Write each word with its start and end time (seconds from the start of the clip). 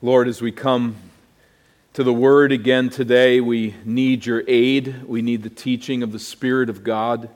Lord, 0.00 0.28
as 0.28 0.40
we 0.40 0.52
come 0.52 0.94
to 1.94 2.04
the 2.04 2.12
Word 2.12 2.52
again 2.52 2.88
today, 2.88 3.40
we 3.40 3.74
need 3.84 4.24
your 4.24 4.44
aid. 4.46 5.02
We 5.02 5.22
need 5.22 5.42
the 5.42 5.50
teaching 5.50 6.04
of 6.04 6.12
the 6.12 6.20
Spirit 6.20 6.70
of 6.70 6.84
God. 6.84 7.28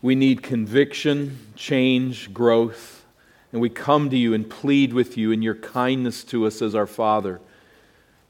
We 0.00 0.14
need 0.14 0.44
conviction, 0.44 1.52
change, 1.56 2.32
growth. 2.32 3.04
And 3.50 3.60
we 3.60 3.68
come 3.68 4.10
to 4.10 4.16
you 4.16 4.32
and 4.32 4.48
plead 4.48 4.92
with 4.92 5.16
you 5.16 5.32
in 5.32 5.42
your 5.42 5.56
kindness 5.56 6.22
to 6.26 6.46
us 6.46 6.62
as 6.62 6.76
our 6.76 6.86
Father, 6.86 7.40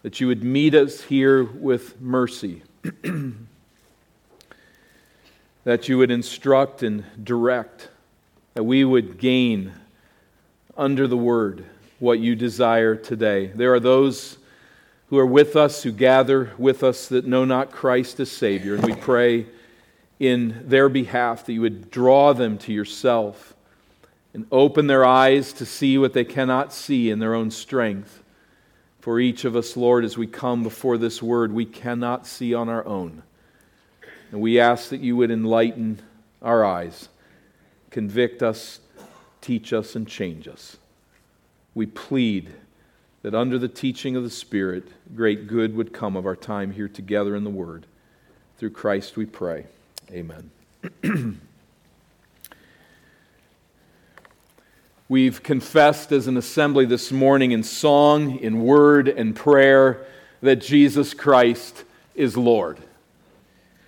that 0.00 0.18
you 0.18 0.26
would 0.26 0.42
meet 0.42 0.74
us 0.74 1.02
here 1.02 1.44
with 1.44 2.00
mercy, 2.00 2.62
that 5.64 5.90
you 5.90 5.98
would 5.98 6.10
instruct 6.10 6.82
and 6.82 7.04
direct, 7.22 7.90
that 8.54 8.64
we 8.64 8.82
would 8.82 9.18
gain 9.18 9.74
under 10.74 11.06
the 11.06 11.18
Word 11.18 11.66
what 12.00 12.18
you 12.18 12.34
desire 12.34 12.96
today. 12.96 13.46
There 13.46 13.72
are 13.74 13.80
those 13.80 14.38
who 15.08 15.18
are 15.18 15.26
with 15.26 15.54
us, 15.54 15.82
who 15.82 15.92
gather 15.92 16.50
with 16.56 16.82
us 16.82 17.08
that 17.08 17.26
know 17.26 17.44
not 17.44 17.70
Christ 17.70 18.18
as 18.20 18.32
Savior, 18.32 18.74
and 18.74 18.84
we 18.84 18.94
pray 18.94 19.46
in 20.18 20.62
their 20.66 20.88
behalf 20.88 21.46
that 21.46 21.52
you 21.52 21.60
would 21.60 21.90
draw 21.90 22.32
them 22.32 22.58
to 22.58 22.72
yourself 22.72 23.54
and 24.32 24.46
open 24.50 24.86
their 24.86 25.04
eyes 25.04 25.52
to 25.54 25.66
see 25.66 25.98
what 25.98 26.14
they 26.14 26.24
cannot 26.24 26.72
see 26.72 27.10
in 27.10 27.18
their 27.18 27.34
own 27.34 27.50
strength. 27.50 28.22
For 29.00 29.20
each 29.20 29.44
of 29.44 29.54
us, 29.54 29.76
Lord, 29.76 30.04
as 30.04 30.16
we 30.16 30.26
come 30.26 30.62
before 30.62 30.96
this 30.96 31.22
word, 31.22 31.52
we 31.52 31.64
cannot 31.64 32.26
see 32.26 32.54
on 32.54 32.68
our 32.68 32.86
own. 32.86 33.22
And 34.30 34.40
we 34.40 34.60
ask 34.60 34.90
that 34.90 35.00
you 35.00 35.16
would 35.16 35.30
enlighten 35.30 36.00
our 36.40 36.64
eyes, 36.64 37.08
convict 37.90 38.42
us, 38.42 38.80
teach 39.40 39.72
us, 39.72 39.96
and 39.96 40.06
change 40.06 40.46
us 40.46 40.76
we 41.74 41.86
plead 41.86 42.52
that 43.22 43.34
under 43.34 43.58
the 43.58 43.68
teaching 43.68 44.16
of 44.16 44.22
the 44.22 44.30
Spirit, 44.30 44.88
great 45.14 45.46
good 45.46 45.76
would 45.76 45.92
come 45.92 46.16
of 46.16 46.26
our 46.26 46.36
time 46.36 46.72
here 46.72 46.88
together 46.88 47.36
in 47.36 47.44
the 47.44 47.50
Word. 47.50 47.86
Through 48.58 48.70
Christ 48.70 49.16
we 49.16 49.26
pray. 49.26 49.66
Amen. 50.10 50.50
We've 55.08 55.42
confessed 55.42 56.12
as 56.12 56.26
an 56.28 56.36
assembly 56.36 56.84
this 56.86 57.10
morning 57.10 57.52
in 57.52 57.62
song, 57.62 58.38
in 58.38 58.62
word, 58.62 59.08
and 59.08 59.34
prayer 59.34 60.06
that 60.40 60.56
Jesus 60.56 61.14
Christ 61.14 61.84
is 62.14 62.36
Lord. 62.36 62.78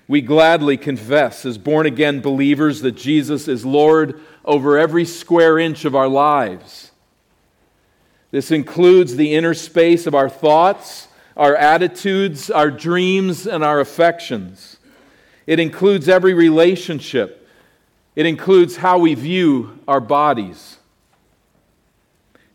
We 0.08 0.20
gladly 0.20 0.76
confess 0.76 1.46
as 1.46 1.58
born 1.58 1.86
again 1.86 2.20
believers 2.20 2.82
that 2.82 2.92
Jesus 2.92 3.46
is 3.46 3.64
Lord 3.64 4.20
over 4.44 4.76
every 4.76 5.04
square 5.04 5.58
inch 5.58 5.84
of 5.84 5.94
our 5.94 6.08
lives 6.08 6.91
this 8.32 8.50
includes 8.50 9.14
the 9.14 9.34
inner 9.34 9.54
space 9.54 10.06
of 10.06 10.14
our 10.14 10.28
thoughts, 10.28 11.06
our 11.36 11.54
attitudes, 11.54 12.50
our 12.50 12.70
dreams, 12.70 13.46
and 13.46 13.62
our 13.62 13.78
affections. 13.78 14.78
It 15.46 15.60
includes 15.60 16.08
every 16.08 16.34
relationship. 16.34 17.46
It 18.16 18.26
includes 18.26 18.76
how 18.76 18.98
we 18.98 19.14
view 19.14 19.78
our 19.86 20.00
bodies. 20.00 20.78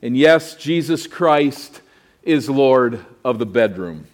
And 0.02 0.18
yes, 0.18 0.56
Jesus 0.56 1.06
Christ 1.06 1.82
is 2.24 2.50
Lord 2.50 3.06
of 3.24 3.38
the 3.38 3.46
bedroom. 3.46 4.08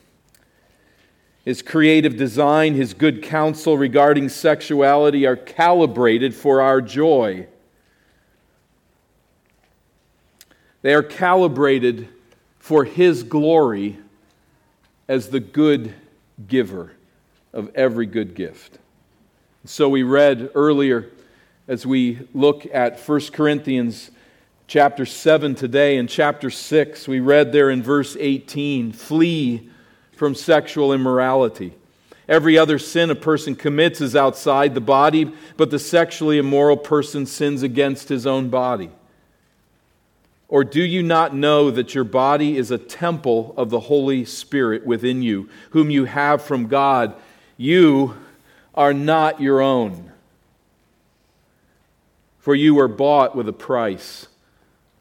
His 1.46 1.62
creative 1.62 2.18
design, 2.18 2.74
his 2.74 2.94
good 2.94 3.24
counsel 3.24 3.78
regarding 3.78 4.30
sexuality 4.30 5.26
are 5.26 5.36
calibrated 5.36 6.36
for 6.36 6.62
our 6.62 6.82
joy. 6.82 7.48
They 10.84 10.94
are 10.94 11.02
calibrated 11.02 12.10
for 12.60 12.84
His 12.84 13.24
glory 13.24 13.98
as 15.08 15.30
the 15.30 15.40
good 15.40 15.94
giver 16.48 16.92
of 17.54 17.72
every 17.74 18.06
good 18.06 18.36
gift. 18.36 18.78
So 19.66 19.88
we 19.90 20.04
read 20.04 20.52
earlier 20.54 21.10
as 21.70 21.86
we 21.86 22.28
look 22.34 22.68
at 22.74 23.00
1 23.00 23.22
Corinthians 23.32 24.12
chapter 24.68 25.06
7 25.06 25.56
today 25.56 25.98
and 25.98 26.10
chapter 26.10 26.50
6, 26.50 27.08
we 27.08 27.22
read 27.22 27.54
there 27.54 27.70
in 27.70 27.82
verse 27.82 28.18
18 28.20 28.92
flee 28.92 29.70
from 30.12 30.36
sexual 30.36 30.92
immorality. 30.92 31.74
Every 32.28 32.58
other 32.58 32.78
sin 32.78 33.10
a 33.10 33.16
person 33.16 33.56
commits 33.56 34.02
is 34.02 34.18
outside 34.18 34.74
the 34.74 34.82
body, 34.82 35.34
but 35.56 35.72
the 35.72 35.80
sexually 35.80 36.38
immoral 36.38 36.78
person 36.78 37.26
sins 37.26 37.64
against 37.64 38.10
his 38.10 38.28
own 38.28 38.50
body. 38.50 38.90
Or 40.54 40.64
do 40.64 40.84
you 40.84 41.02
not 41.02 41.34
know 41.34 41.72
that 41.72 41.96
your 41.96 42.04
body 42.04 42.58
is 42.58 42.70
a 42.70 42.78
temple 42.78 43.56
of 43.58 43.72
the 43.72 43.80
Holy 43.80 44.24
Spirit 44.24 44.86
within 44.86 45.24
you, 45.24 45.50
whom 45.72 45.90
you 45.90 46.06
have 46.06 46.44
from 46.44 46.68
God? 46.68 47.16
You 47.58 48.16
are 48.76 48.94
not 48.94 49.42
your 49.42 49.62
own. 49.62 50.12
For 52.38 52.54
you 52.54 52.76
were 52.76 52.88
bought 52.88 53.36
with 53.36 53.50
a 53.50 53.52
price. 53.52 54.28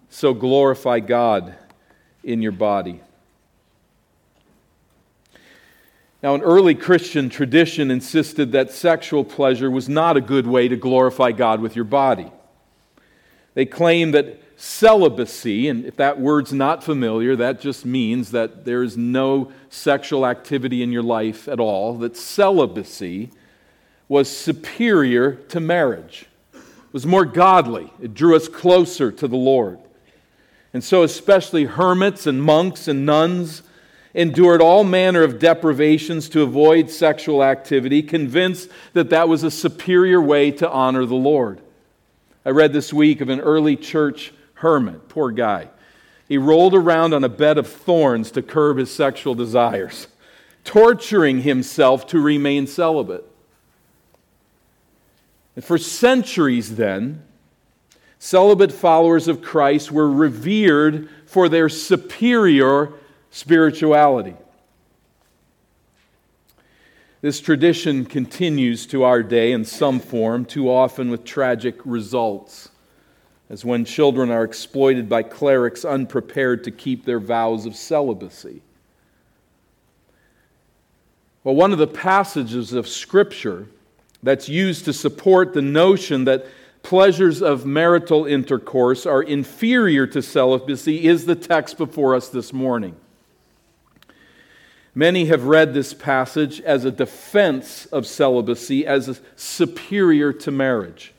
So 0.08 0.32
glorify 0.32 1.00
God 1.00 1.54
in 2.24 2.40
your 2.40 2.52
body. 2.52 3.02
Now, 6.22 6.34
an 6.34 6.40
early 6.40 6.74
Christian 6.74 7.28
tradition 7.28 7.90
insisted 7.90 8.52
that 8.52 8.70
sexual 8.70 9.22
pleasure 9.22 9.70
was 9.70 9.86
not 9.86 10.16
a 10.16 10.22
good 10.22 10.46
way 10.46 10.68
to 10.68 10.76
glorify 10.76 11.32
God 11.32 11.60
with 11.60 11.76
your 11.76 11.84
body. 11.84 12.32
They 13.52 13.66
claimed 13.66 14.14
that 14.14 14.41
celibacy, 14.62 15.68
and 15.68 15.84
if 15.84 15.96
that 15.96 16.20
word's 16.20 16.52
not 16.52 16.84
familiar, 16.84 17.34
that 17.34 17.60
just 17.60 17.84
means 17.84 18.30
that 18.30 18.64
there 18.64 18.84
is 18.84 18.96
no 18.96 19.50
sexual 19.68 20.24
activity 20.24 20.84
in 20.84 20.92
your 20.92 21.02
life 21.02 21.48
at 21.48 21.58
all, 21.58 21.98
that 21.98 22.16
celibacy 22.16 23.28
was 24.06 24.30
superior 24.30 25.32
to 25.32 25.58
marriage, 25.58 26.26
it 26.54 26.92
was 26.92 27.04
more 27.04 27.24
godly, 27.24 27.92
it 28.00 28.14
drew 28.14 28.36
us 28.36 28.46
closer 28.46 29.10
to 29.10 29.26
the 29.26 29.36
Lord. 29.36 29.80
And 30.72 30.84
so, 30.84 31.02
especially 31.02 31.64
hermits 31.64 32.24
and 32.28 32.40
monks 32.40 32.86
and 32.86 33.04
nuns 33.04 33.62
endured 34.14 34.62
all 34.62 34.84
manner 34.84 35.24
of 35.24 35.40
deprivations 35.40 36.28
to 36.28 36.42
avoid 36.42 36.88
sexual 36.88 37.42
activity, 37.42 38.00
convinced 38.00 38.68
that 38.92 39.10
that 39.10 39.28
was 39.28 39.42
a 39.42 39.50
superior 39.50 40.20
way 40.20 40.52
to 40.52 40.70
honor 40.70 41.04
the 41.04 41.16
Lord. 41.16 41.60
I 42.44 42.50
read 42.50 42.72
this 42.72 42.92
week 42.92 43.20
of 43.20 43.28
an 43.28 43.40
early 43.40 43.76
church 43.76 44.32
hermit, 44.62 45.08
poor 45.08 45.32
guy. 45.32 45.68
He 46.28 46.38
rolled 46.38 46.72
around 46.72 47.12
on 47.12 47.24
a 47.24 47.28
bed 47.28 47.58
of 47.58 47.66
thorns 47.66 48.30
to 48.30 48.42
curb 48.42 48.78
his 48.78 48.94
sexual 48.94 49.34
desires, 49.34 50.06
torturing 50.64 51.42
himself 51.42 52.06
to 52.06 52.20
remain 52.20 52.68
celibate. 52.68 53.28
And 55.56 55.64
for 55.64 55.78
centuries, 55.78 56.76
then, 56.76 57.24
celibate 58.20 58.70
followers 58.70 59.26
of 59.26 59.42
Christ 59.42 59.90
were 59.90 60.10
revered 60.10 61.08
for 61.26 61.48
their 61.48 61.68
superior 61.68 62.92
spirituality. 63.32 64.36
This 67.20 67.40
tradition 67.40 68.04
continues 68.04 68.86
to 68.86 69.02
our 69.02 69.24
day 69.24 69.50
in 69.50 69.64
some 69.64 69.98
form, 69.98 70.44
too 70.44 70.70
often 70.70 71.10
with 71.10 71.24
tragic 71.24 71.80
results 71.84 72.68
as 73.52 73.66
when 73.66 73.84
children 73.84 74.30
are 74.30 74.44
exploited 74.44 75.10
by 75.10 75.22
clerics 75.22 75.84
unprepared 75.84 76.64
to 76.64 76.70
keep 76.70 77.04
their 77.04 77.20
vows 77.20 77.66
of 77.66 77.76
celibacy. 77.76 78.62
Well, 81.44 81.54
one 81.54 81.70
of 81.70 81.78
the 81.78 81.86
passages 81.86 82.72
of 82.72 82.88
Scripture 82.88 83.66
that's 84.22 84.48
used 84.48 84.86
to 84.86 84.92
support 84.94 85.52
the 85.52 85.60
notion 85.60 86.24
that 86.24 86.46
pleasures 86.82 87.42
of 87.42 87.66
marital 87.66 88.24
intercourse 88.24 89.04
are 89.04 89.22
inferior 89.22 90.06
to 90.06 90.22
celibacy 90.22 91.06
is 91.06 91.26
the 91.26 91.36
text 91.36 91.76
before 91.76 92.14
us 92.14 92.30
this 92.30 92.54
morning. 92.54 92.96
Many 94.94 95.26
have 95.26 95.44
read 95.44 95.74
this 95.74 95.92
passage 95.92 96.62
as 96.62 96.86
a 96.86 96.90
defense 96.90 97.84
of 97.86 98.06
celibacy 98.06 98.86
as 98.86 99.20
superior 99.36 100.32
to 100.32 100.50
marriage 100.50 101.12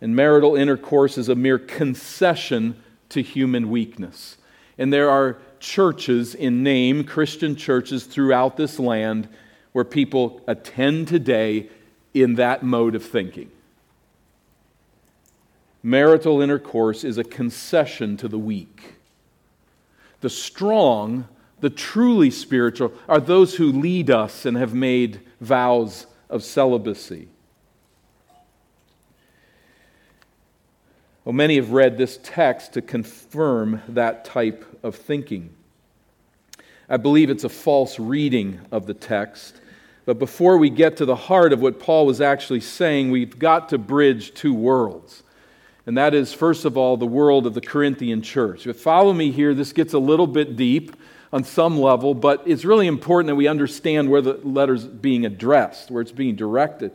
and 0.00 0.16
marital 0.16 0.56
intercourse 0.56 1.18
is 1.18 1.28
a 1.28 1.34
mere 1.34 1.58
concession 1.58 2.82
to 3.10 3.22
human 3.22 3.70
weakness. 3.70 4.36
And 4.78 4.92
there 4.92 5.10
are 5.10 5.38
churches 5.58 6.34
in 6.34 6.62
name, 6.62 7.04
Christian 7.04 7.54
churches 7.54 8.04
throughout 8.04 8.56
this 8.56 8.78
land, 8.78 9.28
where 9.72 9.84
people 9.84 10.40
attend 10.46 11.08
today 11.08 11.68
in 12.14 12.34
that 12.36 12.62
mode 12.62 12.94
of 12.94 13.04
thinking. 13.04 13.50
Marital 15.82 16.40
intercourse 16.40 17.04
is 17.04 17.18
a 17.18 17.24
concession 17.24 18.16
to 18.18 18.28
the 18.28 18.38
weak. 18.38 18.94
The 20.20 20.30
strong, 20.30 21.26
the 21.60 21.70
truly 21.70 22.30
spiritual, 22.30 22.92
are 23.08 23.20
those 23.20 23.54
who 23.56 23.72
lead 23.72 24.10
us 24.10 24.44
and 24.44 24.56
have 24.56 24.74
made 24.74 25.20
vows 25.40 26.06
of 26.28 26.42
celibacy. 26.44 27.28
Well, 31.30 31.36
many 31.36 31.54
have 31.54 31.70
read 31.70 31.96
this 31.96 32.18
text 32.24 32.72
to 32.72 32.82
confirm 32.82 33.82
that 33.90 34.24
type 34.24 34.64
of 34.82 34.96
thinking. 34.96 35.54
I 36.88 36.96
believe 36.96 37.30
it's 37.30 37.44
a 37.44 37.48
false 37.48 38.00
reading 38.00 38.58
of 38.72 38.86
the 38.86 38.94
text. 38.94 39.54
But 40.06 40.18
before 40.18 40.58
we 40.58 40.70
get 40.70 40.96
to 40.96 41.04
the 41.04 41.14
heart 41.14 41.52
of 41.52 41.62
what 41.62 41.78
Paul 41.78 42.04
was 42.04 42.20
actually 42.20 42.62
saying, 42.62 43.12
we've 43.12 43.38
got 43.38 43.68
to 43.68 43.78
bridge 43.78 44.34
two 44.34 44.52
worlds. 44.52 45.22
And 45.86 45.96
that 45.96 46.14
is, 46.14 46.32
first 46.32 46.64
of 46.64 46.76
all, 46.76 46.96
the 46.96 47.06
world 47.06 47.46
of 47.46 47.54
the 47.54 47.60
Corinthian 47.60 48.22
church. 48.22 48.66
If 48.66 48.80
follow 48.80 49.12
me 49.12 49.30
here, 49.30 49.54
this 49.54 49.72
gets 49.72 49.92
a 49.92 50.00
little 50.00 50.26
bit 50.26 50.56
deep 50.56 50.96
on 51.32 51.44
some 51.44 51.78
level, 51.78 52.12
but 52.12 52.42
it's 52.44 52.64
really 52.64 52.88
important 52.88 53.28
that 53.28 53.36
we 53.36 53.46
understand 53.46 54.10
where 54.10 54.20
the 54.20 54.40
letter's 54.42 54.84
being 54.84 55.24
addressed, 55.24 55.92
where 55.92 56.02
it's 56.02 56.10
being 56.10 56.34
directed. 56.34 56.90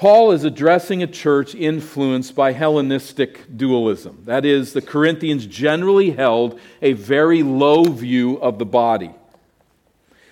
Paul 0.00 0.32
is 0.32 0.44
addressing 0.44 1.02
a 1.02 1.06
church 1.06 1.54
influenced 1.54 2.34
by 2.34 2.52
Hellenistic 2.52 3.54
dualism. 3.54 4.22
That 4.24 4.46
is, 4.46 4.72
the 4.72 4.80
Corinthians 4.80 5.44
generally 5.44 6.12
held 6.12 6.58
a 6.80 6.94
very 6.94 7.42
low 7.42 7.84
view 7.84 8.36
of 8.36 8.58
the 8.58 8.64
body. 8.64 9.10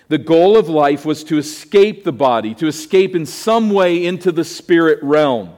The 0.07 0.17
goal 0.17 0.57
of 0.57 0.69
life 0.69 1.05
was 1.05 1.23
to 1.25 1.37
escape 1.37 2.03
the 2.03 2.11
body, 2.11 2.55
to 2.55 2.65
escape 2.65 3.15
in 3.15 3.27
some 3.27 3.69
way 3.69 4.03
into 4.03 4.31
the 4.31 4.43
spirit 4.43 5.03
realm. 5.03 5.51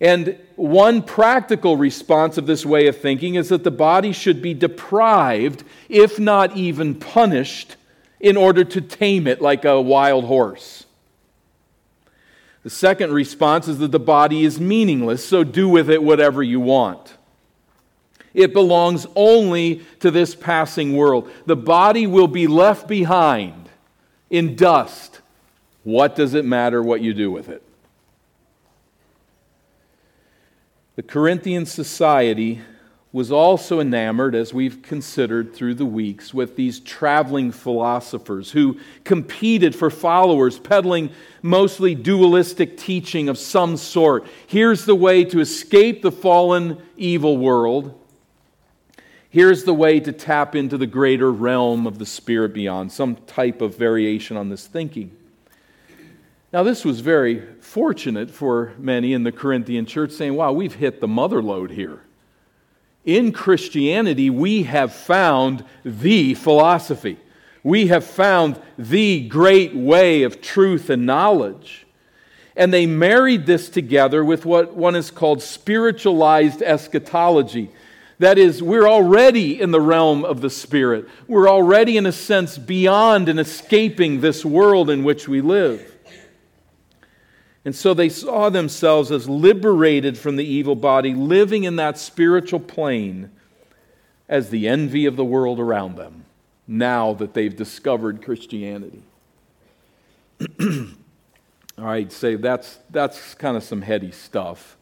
And 0.00 0.38
one 0.54 1.02
practical 1.02 1.76
response 1.76 2.38
of 2.38 2.46
this 2.46 2.64
way 2.64 2.86
of 2.86 3.00
thinking 3.00 3.34
is 3.34 3.48
that 3.48 3.64
the 3.64 3.72
body 3.72 4.12
should 4.12 4.40
be 4.40 4.54
deprived, 4.54 5.64
if 5.88 6.20
not 6.20 6.56
even 6.56 6.94
punished, 6.94 7.74
in 8.20 8.36
order 8.36 8.62
to 8.62 8.80
tame 8.80 9.26
it 9.26 9.42
like 9.42 9.64
a 9.64 9.80
wild 9.80 10.26
horse. 10.26 10.86
The 12.64 12.70
second 12.70 13.12
response 13.12 13.68
is 13.68 13.78
that 13.78 13.92
the 13.92 14.00
body 14.00 14.44
is 14.44 14.58
meaningless, 14.58 15.24
so 15.24 15.44
do 15.44 15.68
with 15.68 15.90
it 15.90 16.02
whatever 16.02 16.42
you 16.42 16.60
want. 16.60 17.14
It 18.32 18.52
belongs 18.52 19.06
only 19.14 19.82
to 20.00 20.10
this 20.10 20.34
passing 20.34 20.96
world. 20.96 21.30
The 21.46 21.56
body 21.56 22.06
will 22.06 22.26
be 22.26 22.46
left 22.46 22.88
behind 22.88 23.68
in 24.30 24.56
dust. 24.56 25.20
What 25.84 26.16
does 26.16 26.32
it 26.32 26.46
matter 26.46 26.82
what 26.82 27.02
you 27.02 27.12
do 27.12 27.30
with 27.30 27.50
it? 27.50 27.62
The 30.96 31.02
Corinthian 31.02 31.66
society 31.66 32.62
was 33.14 33.30
also 33.30 33.78
enamored, 33.78 34.34
as 34.34 34.52
we've 34.52 34.82
considered 34.82 35.54
through 35.54 35.74
the 35.76 35.86
weeks, 35.86 36.34
with 36.34 36.56
these 36.56 36.80
traveling 36.80 37.52
philosophers 37.52 38.50
who 38.50 38.76
competed 39.04 39.72
for 39.72 39.88
followers, 39.88 40.58
peddling 40.58 41.08
mostly 41.40 41.94
dualistic 41.94 42.76
teaching 42.76 43.28
of 43.28 43.38
some 43.38 43.76
sort. 43.76 44.26
Here's 44.48 44.84
the 44.84 44.96
way 44.96 45.24
to 45.26 45.38
escape 45.38 46.02
the 46.02 46.10
fallen, 46.10 46.82
evil 46.96 47.38
world. 47.38 47.96
Here's 49.30 49.62
the 49.62 49.74
way 49.74 50.00
to 50.00 50.10
tap 50.10 50.56
into 50.56 50.76
the 50.76 50.88
greater 50.88 51.30
realm 51.30 51.86
of 51.86 52.00
the 52.00 52.06
spirit 52.06 52.52
beyond, 52.52 52.90
some 52.90 53.14
type 53.14 53.60
of 53.60 53.78
variation 53.78 54.36
on 54.36 54.48
this 54.48 54.66
thinking. 54.66 55.16
Now, 56.52 56.64
this 56.64 56.84
was 56.84 56.98
very 56.98 57.46
fortunate 57.60 58.32
for 58.32 58.72
many 58.76 59.12
in 59.12 59.22
the 59.22 59.30
Corinthian 59.30 59.86
church, 59.86 60.10
saying, 60.10 60.34
Wow, 60.34 60.50
we've 60.50 60.74
hit 60.74 61.00
the 61.00 61.06
mother 61.06 61.40
lode 61.40 61.70
here 61.70 62.00
in 63.04 63.32
Christianity, 63.32 64.30
we 64.30 64.64
have 64.64 64.92
found 64.92 65.64
the 65.84 66.34
philosophy. 66.34 67.18
We 67.62 67.88
have 67.88 68.04
found 68.04 68.60
the 68.78 69.26
great 69.28 69.74
way 69.74 70.22
of 70.22 70.40
truth 70.40 70.90
and 70.90 71.06
knowledge. 71.06 71.86
And 72.56 72.72
they 72.72 72.86
married 72.86 73.46
this 73.46 73.68
together 73.68 74.24
with 74.24 74.46
what 74.46 74.74
one 74.74 74.94
is 74.94 75.10
called 75.10 75.42
spiritualized 75.42 76.62
eschatology. 76.62 77.70
That 78.20 78.38
is, 78.38 78.62
we're 78.62 78.88
already 78.88 79.60
in 79.60 79.70
the 79.72 79.80
realm 79.80 80.24
of 80.24 80.40
the 80.40 80.50
Spirit. 80.50 81.08
We're 81.26 81.48
already, 81.48 81.96
in 81.96 82.06
a 82.06 82.12
sense, 82.12 82.56
beyond 82.56 83.28
and 83.28 83.40
escaping 83.40 84.20
this 84.20 84.44
world 84.44 84.88
in 84.88 85.02
which 85.02 85.26
we 85.26 85.40
live. 85.40 85.93
And 87.64 87.74
so 87.74 87.94
they 87.94 88.10
saw 88.10 88.50
themselves 88.50 89.10
as 89.10 89.28
liberated 89.28 90.18
from 90.18 90.36
the 90.36 90.44
evil 90.44 90.74
body, 90.74 91.14
living 91.14 91.64
in 91.64 91.76
that 91.76 91.98
spiritual 91.98 92.60
plane 92.60 93.30
as 94.28 94.50
the 94.50 94.68
envy 94.68 95.06
of 95.06 95.16
the 95.16 95.24
world 95.24 95.58
around 95.58 95.96
them, 95.96 96.24
now 96.66 97.14
that 97.14 97.32
they've 97.32 97.54
discovered 97.54 98.22
Christianity. 98.22 99.02
All 100.60 101.84
right, 101.84 102.12
say 102.12 102.36
that's, 102.36 102.78
that's 102.90 103.34
kind 103.34 103.56
of 103.56 103.64
some 103.64 103.82
heady 103.82 104.12
stuff. 104.12 104.76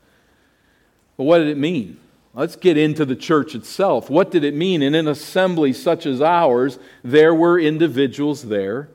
But 1.17 1.25
what 1.25 1.39
did 1.39 1.49
it 1.49 1.59
mean? 1.59 1.99
Let's 2.35 2.57
get 2.57 2.77
into 2.77 3.05
the 3.05 3.17
church 3.17 3.55
itself. 3.55 4.11
What 4.11 4.31
did 4.31 4.43
it 4.43 4.55
mean? 4.55 4.83
In 4.83 4.95
an 4.95 5.07
assembly 5.07 5.73
such 5.73 6.07
as 6.07 6.21
ours, 6.21 6.79
there 7.05 7.35
were 7.35 7.61
individuals 7.61 8.45
there 8.45 8.89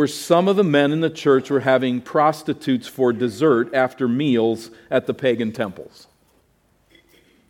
where 0.00 0.06
some 0.06 0.48
of 0.48 0.56
the 0.56 0.64
men 0.64 0.92
in 0.92 1.02
the 1.02 1.10
church 1.10 1.50
were 1.50 1.60
having 1.60 2.00
prostitutes 2.00 2.88
for 2.88 3.12
dessert 3.12 3.74
after 3.74 4.08
meals 4.08 4.70
at 4.90 5.06
the 5.06 5.12
pagan 5.12 5.52
temples. 5.52 6.06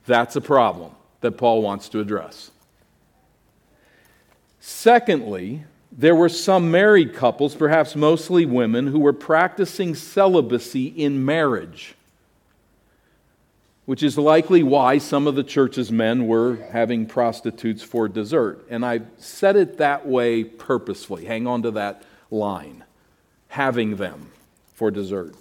That's 0.05 0.35
a 0.35 0.41
problem 0.41 0.91
that 1.20 1.38
Paul 1.38 1.62
wants 1.62 1.88
to 1.91 2.00
address. 2.00 2.50
Secondly, 4.58 5.62
there 5.93 6.17
were 6.17 6.29
some 6.29 6.73
married 6.73 7.14
couples, 7.14 7.55
perhaps 7.55 7.94
mostly 7.94 8.47
women, 8.47 8.88
who 8.88 8.99
were 8.99 9.12
practicing 9.12 9.94
celibacy 9.94 10.87
in 10.87 11.25
marriage, 11.25 11.94
which 13.87 14.02
is 14.02 14.19
likely 14.19 14.64
why 14.64 14.99
some 14.99 15.29
of 15.29 15.37
the 15.37 15.44
church's 15.44 15.93
men 15.93 16.26
were 16.26 16.56
having 16.73 17.06
prostitutes 17.06 17.85
for 17.85 18.08
dessert. 18.08 18.67
And 18.69 18.85
I 18.85 19.02
said 19.19 19.55
it 19.55 19.79
that 19.79 20.05
way 20.05 20.43
purposefully. 20.43 21.26
Hang 21.26 21.47
on 21.47 21.62
to 21.62 21.70
that 21.70 22.02
line 22.30 22.84
having 23.48 23.96
them 23.96 24.30
for 24.74 24.90
dessert. 24.90 25.34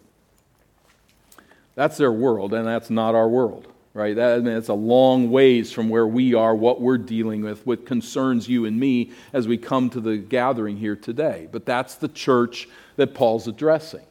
That's 1.76 1.98
their 1.98 2.12
world, 2.12 2.54
and 2.54 2.68
that's 2.68 2.90
not 2.90 3.16
our 3.16 3.30
world, 3.30 3.68
right? 3.94 4.16
That, 4.16 4.38
I 4.38 4.40
mean, 4.40 4.58
it's 4.58 4.68
a 4.68 4.74
long 4.74 5.32
ways 5.32 5.72
from 5.72 5.88
where 5.88 6.08
we 6.08 6.34
are, 6.34 6.54
what 6.54 6.82
we're 6.82 6.98
dealing 6.98 7.42
with, 7.44 7.66
what 7.66 7.86
concerns 7.86 8.50
you 8.50 8.66
and 8.66 8.78
me 8.78 9.12
as 9.32 9.48
we 9.48 9.58
come 9.58 9.90
to 9.92 10.02
the 10.02 10.18
gathering 10.18 10.78
here 10.78 10.96
today. 10.96 11.48
But 11.52 11.66
that's 11.66 11.96
the 11.96 12.10
church 12.10 12.68
that 12.98 13.14
Paul's 13.14 13.48
addressing. 13.48 14.04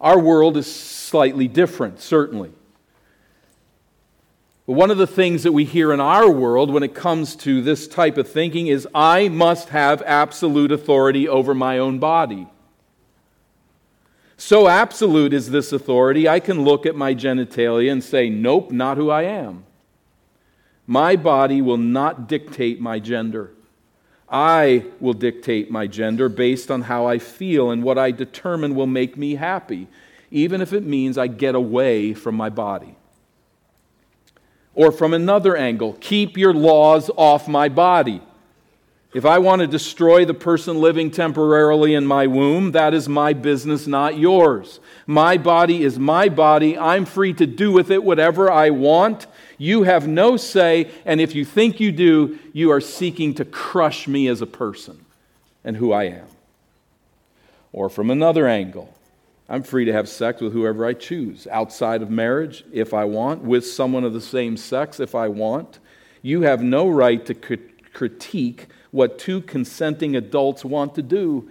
Our 0.00 0.20
world 0.20 0.56
is 0.56 0.72
slightly 0.72 1.48
different, 1.48 2.00
certainly. 2.00 2.52
But 4.68 4.74
one 4.74 4.90
of 4.90 4.98
the 4.98 5.06
things 5.06 5.44
that 5.44 5.52
we 5.52 5.64
hear 5.64 5.94
in 5.94 5.98
our 5.98 6.30
world 6.30 6.70
when 6.70 6.82
it 6.82 6.94
comes 6.94 7.34
to 7.36 7.62
this 7.62 7.88
type 7.88 8.18
of 8.18 8.30
thinking 8.30 8.66
is 8.66 8.86
I 8.94 9.30
must 9.30 9.70
have 9.70 10.02
absolute 10.02 10.70
authority 10.70 11.26
over 11.26 11.54
my 11.54 11.78
own 11.78 11.98
body. 11.98 12.46
So 14.36 14.68
absolute 14.68 15.32
is 15.32 15.48
this 15.48 15.72
authority, 15.72 16.28
I 16.28 16.38
can 16.38 16.64
look 16.64 16.84
at 16.84 16.94
my 16.94 17.14
genitalia 17.14 17.90
and 17.90 18.04
say, 18.04 18.28
Nope, 18.28 18.70
not 18.70 18.98
who 18.98 19.08
I 19.08 19.22
am. 19.22 19.64
My 20.86 21.16
body 21.16 21.62
will 21.62 21.78
not 21.78 22.28
dictate 22.28 22.78
my 22.78 22.98
gender. 22.98 23.52
I 24.28 24.84
will 25.00 25.14
dictate 25.14 25.70
my 25.70 25.86
gender 25.86 26.28
based 26.28 26.70
on 26.70 26.82
how 26.82 27.06
I 27.06 27.18
feel 27.18 27.70
and 27.70 27.82
what 27.82 27.96
I 27.96 28.10
determine 28.10 28.74
will 28.74 28.86
make 28.86 29.16
me 29.16 29.36
happy, 29.36 29.88
even 30.30 30.60
if 30.60 30.74
it 30.74 30.84
means 30.84 31.16
I 31.16 31.26
get 31.26 31.54
away 31.54 32.12
from 32.12 32.34
my 32.34 32.50
body. 32.50 32.97
Or 34.78 34.92
from 34.92 35.12
another 35.12 35.56
angle, 35.56 35.94
keep 35.94 36.36
your 36.36 36.54
laws 36.54 37.10
off 37.16 37.48
my 37.48 37.68
body. 37.68 38.22
If 39.12 39.24
I 39.24 39.40
want 39.40 39.60
to 39.60 39.66
destroy 39.66 40.24
the 40.24 40.34
person 40.34 40.80
living 40.80 41.10
temporarily 41.10 41.94
in 41.94 42.06
my 42.06 42.28
womb, 42.28 42.70
that 42.70 42.94
is 42.94 43.08
my 43.08 43.32
business, 43.32 43.88
not 43.88 44.16
yours. 44.16 44.78
My 45.04 45.36
body 45.36 45.82
is 45.82 45.98
my 45.98 46.28
body. 46.28 46.78
I'm 46.78 47.06
free 47.06 47.32
to 47.32 47.44
do 47.44 47.72
with 47.72 47.90
it 47.90 48.04
whatever 48.04 48.52
I 48.52 48.70
want. 48.70 49.26
You 49.56 49.82
have 49.82 50.06
no 50.06 50.36
say, 50.36 50.92
and 51.04 51.20
if 51.20 51.34
you 51.34 51.44
think 51.44 51.80
you 51.80 51.90
do, 51.90 52.38
you 52.52 52.70
are 52.70 52.80
seeking 52.80 53.34
to 53.34 53.44
crush 53.44 54.06
me 54.06 54.28
as 54.28 54.40
a 54.40 54.46
person 54.46 55.04
and 55.64 55.76
who 55.76 55.90
I 55.90 56.04
am. 56.04 56.28
Or 57.72 57.90
from 57.90 58.12
another 58.12 58.46
angle, 58.46 58.94
I'm 59.48 59.62
free 59.62 59.86
to 59.86 59.92
have 59.92 60.08
sex 60.08 60.40
with 60.40 60.52
whoever 60.52 60.84
I 60.84 60.92
choose, 60.92 61.46
outside 61.50 62.02
of 62.02 62.10
marriage 62.10 62.64
if 62.70 62.92
I 62.92 63.04
want, 63.04 63.42
with 63.42 63.66
someone 63.66 64.04
of 64.04 64.12
the 64.12 64.20
same 64.20 64.56
sex 64.56 65.00
if 65.00 65.14
I 65.14 65.28
want. 65.28 65.78
You 66.20 66.42
have 66.42 66.62
no 66.62 66.88
right 66.88 67.24
to 67.26 67.34
critique 67.34 68.66
what 68.90 69.18
two 69.18 69.40
consenting 69.40 70.16
adults 70.16 70.64
want 70.64 70.94
to 70.96 71.02
do. 71.02 71.48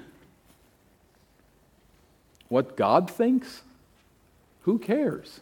What 2.49 2.77
God 2.77 3.09
thinks? 3.09 3.63
Who 4.61 4.77
cares? 4.77 5.39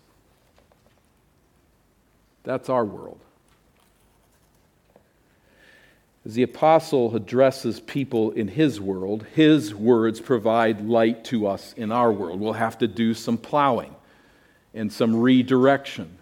That's 2.43 2.69
our 2.69 2.85
world. 2.85 3.19
As 6.25 6.33
the 6.33 6.43
apostle 6.43 7.15
addresses 7.15 7.79
people 7.79 8.31
in 8.31 8.47
his 8.47 8.81
world, 8.81 9.25
his 9.35 9.75
words 9.75 10.19
provide 10.19 10.87
light 10.87 11.23
to 11.25 11.45
us 11.45 11.73
in 11.77 11.91
our 11.91 12.11
world. 12.11 12.39
We'll 12.39 12.53
have 12.53 12.79
to 12.79 12.87
do 12.87 13.13
some 13.13 13.37
plowing 13.37 13.95
and 14.73 14.91
some 14.91 15.15
redirection. 15.15 16.17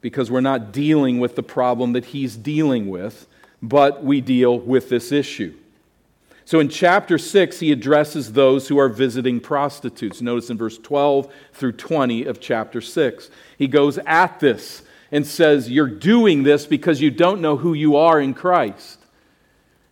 because 0.00 0.30
we're 0.30 0.40
not 0.40 0.70
dealing 0.70 1.18
with 1.18 1.34
the 1.34 1.42
problem 1.42 1.92
that 1.92 2.04
he's 2.04 2.36
dealing 2.36 2.88
with, 2.88 3.26
but 3.60 4.04
we 4.04 4.20
deal 4.20 4.56
with 4.56 4.88
this 4.88 5.10
issue. 5.10 5.52
So 6.44 6.60
in 6.60 6.68
chapter 6.68 7.18
6, 7.18 7.58
he 7.58 7.72
addresses 7.72 8.32
those 8.32 8.68
who 8.68 8.78
are 8.78 8.88
visiting 8.88 9.40
prostitutes. 9.40 10.22
Notice 10.22 10.50
in 10.50 10.56
verse 10.56 10.78
12 10.78 11.32
through 11.52 11.72
20 11.72 12.26
of 12.26 12.40
chapter 12.40 12.80
6. 12.80 13.28
He 13.58 13.66
goes 13.66 13.98
at 14.06 14.38
this 14.38 14.82
and 15.10 15.26
says, 15.26 15.68
You're 15.68 15.88
doing 15.88 16.44
this 16.44 16.64
because 16.64 17.00
you 17.00 17.10
don't 17.10 17.40
know 17.40 17.56
who 17.56 17.74
you 17.74 17.96
are 17.96 18.20
in 18.20 18.34
Christ. 18.34 18.98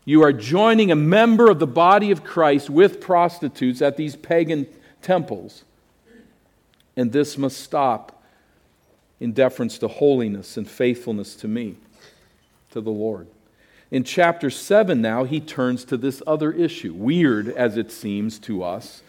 You 0.09 0.23
are 0.23 0.33
joining 0.33 0.93
a 0.93 0.97
member 0.97 1.51
of 1.51 1.59
the 1.59 1.67
body 1.67 2.13
of 2.13 2.23
Christ 2.23 2.71
with 2.71 3.01
prostitutes 3.01 3.83
at 3.83 3.97
these 3.97 4.15
pagan 4.15 4.69
temples. 5.03 5.65
And 6.97 7.11
this 7.11 7.37
must 7.37 7.59
stop 7.59 8.23
in 9.19 9.33
deference 9.33 9.79
to 9.79 9.89
holiness 9.89 10.57
and 10.57 10.71
faithfulness 10.71 11.35
to 11.37 11.49
me, 11.49 11.75
to 12.71 12.81
the 12.81 12.91
Lord. 12.91 13.27
In 13.91 14.05
chapter 14.05 14.49
7, 14.49 15.03
now, 15.03 15.25
he 15.25 15.41
turns 15.41 15.85
to 15.87 15.97
this 15.97 16.23
other 16.25 16.53
issue, 16.53 16.95
weird 16.95 17.49
as 17.49 17.77
it 17.77 17.91
seems 17.91 18.39
to 18.41 18.63
us, 18.63 19.03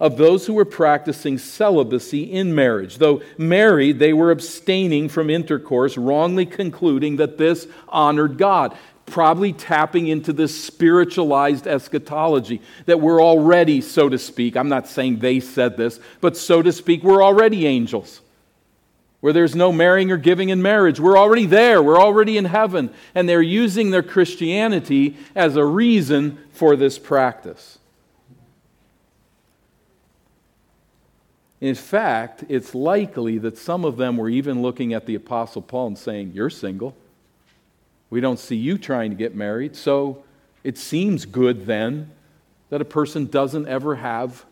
of 0.00 0.16
those 0.16 0.46
who 0.46 0.54
were 0.54 0.64
practicing 0.64 1.38
celibacy 1.38 2.24
in 2.24 2.54
marriage. 2.54 2.98
Though 2.98 3.22
married, 3.38 4.00
they 4.00 4.12
were 4.12 4.32
abstaining 4.32 5.08
from 5.08 5.30
intercourse, 5.30 5.96
wrongly 5.96 6.46
concluding 6.46 7.16
that 7.16 7.38
this 7.38 7.68
honored 7.88 8.36
God. 8.36 8.76
Probably 9.10 9.52
tapping 9.52 10.06
into 10.06 10.32
this 10.32 10.64
spiritualized 10.64 11.66
eschatology 11.66 12.62
that 12.86 13.00
we're 13.00 13.20
already, 13.20 13.80
so 13.80 14.08
to 14.08 14.18
speak, 14.18 14.56
I'm 14.56 14.68
not 14.68 14.88
saying 14.88 15.18
they 15.18 15.40
said 15.40 15.76
this, 15.76 16.00
but 16.20 16.36
so 16.36 16.62
to 16.62 16.72
speak, 16.72 17.02
we're 17.02 17.22
already 17.22 17.66
angels 17.66 18.20
where 19.20 19.32
there's 19.32 19.54
no 19.54 19.70
marrying 19.70 20.10
or 20.10 20.16
giving 20.16 20.48
in 20.48 20.62
marriage. 20.62 20.98
We're 20.98 21.18
already 21.18 21.46
there, 21.46 21.82
we're 21.82 22.00
already 22.00 22.38
in 22.38 22.46
heaven. 22.46 22.90
And 23.14 23.28
they're 23.28 23.42
using 23.42 23.90
their 23.90 24.02
Christianity 24.02 25.16
as 25.34 25.56
a 25.56 25.64
reason 25.64 26.38
for 26.52 26.74
this 26.74 26.98
practice. 26.98 27.78
In 31.60 31.74
fact, 31.74 32.44
it's 32.48 32.74
likely 32.74 33.36
that 33.38 33.58
some 33.58 33.84
of 33.84 33.98
them 33.98 34.16
were 34.16 34.30
even 34.30 34.62
looking 34.62 34.94
at 34.94 35.04
the 35.04 35.14
Apostle 35.14 35.60
Paul 35.60 35.88
and 35.88 35.98
saying, 35.98 36.32
You're 36.34 36.48
single. 36.48 36.96
We 38.10 38.20
don't 38.20 38.38
see 38.38 38.56
you 38.56 38.76
trying 38.76 39.10
to 39.10 39.16
get 39.16 39.34
married. 39.34 39.76
So 39.76 40.24
it 40.64 40.76
seems 40.76 41.24
good 41.24 41.66
then 41.66 42.10
that 42.68 42.80
a 42.80 42.84
person 42.84 43.26
doesn't 43.26 43.68
ever 43.68 43.96
have 43.96 44.44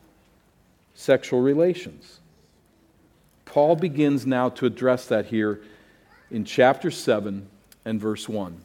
sexual 0.94 1.40
relations. 1.40 2.20
Paul 3.44 3.76
begins 3.76 4.26
now 4.26 4.48
to 4.50 4.66
address 4.66 5.06
that 5.06 5.26
here 5.26 5.60
in 6.30 6.44
chapter 6.44 6.90
7 6.90 7.48
and 7.84 8.00
verse 8.00 8.28
1. 8.28 8.60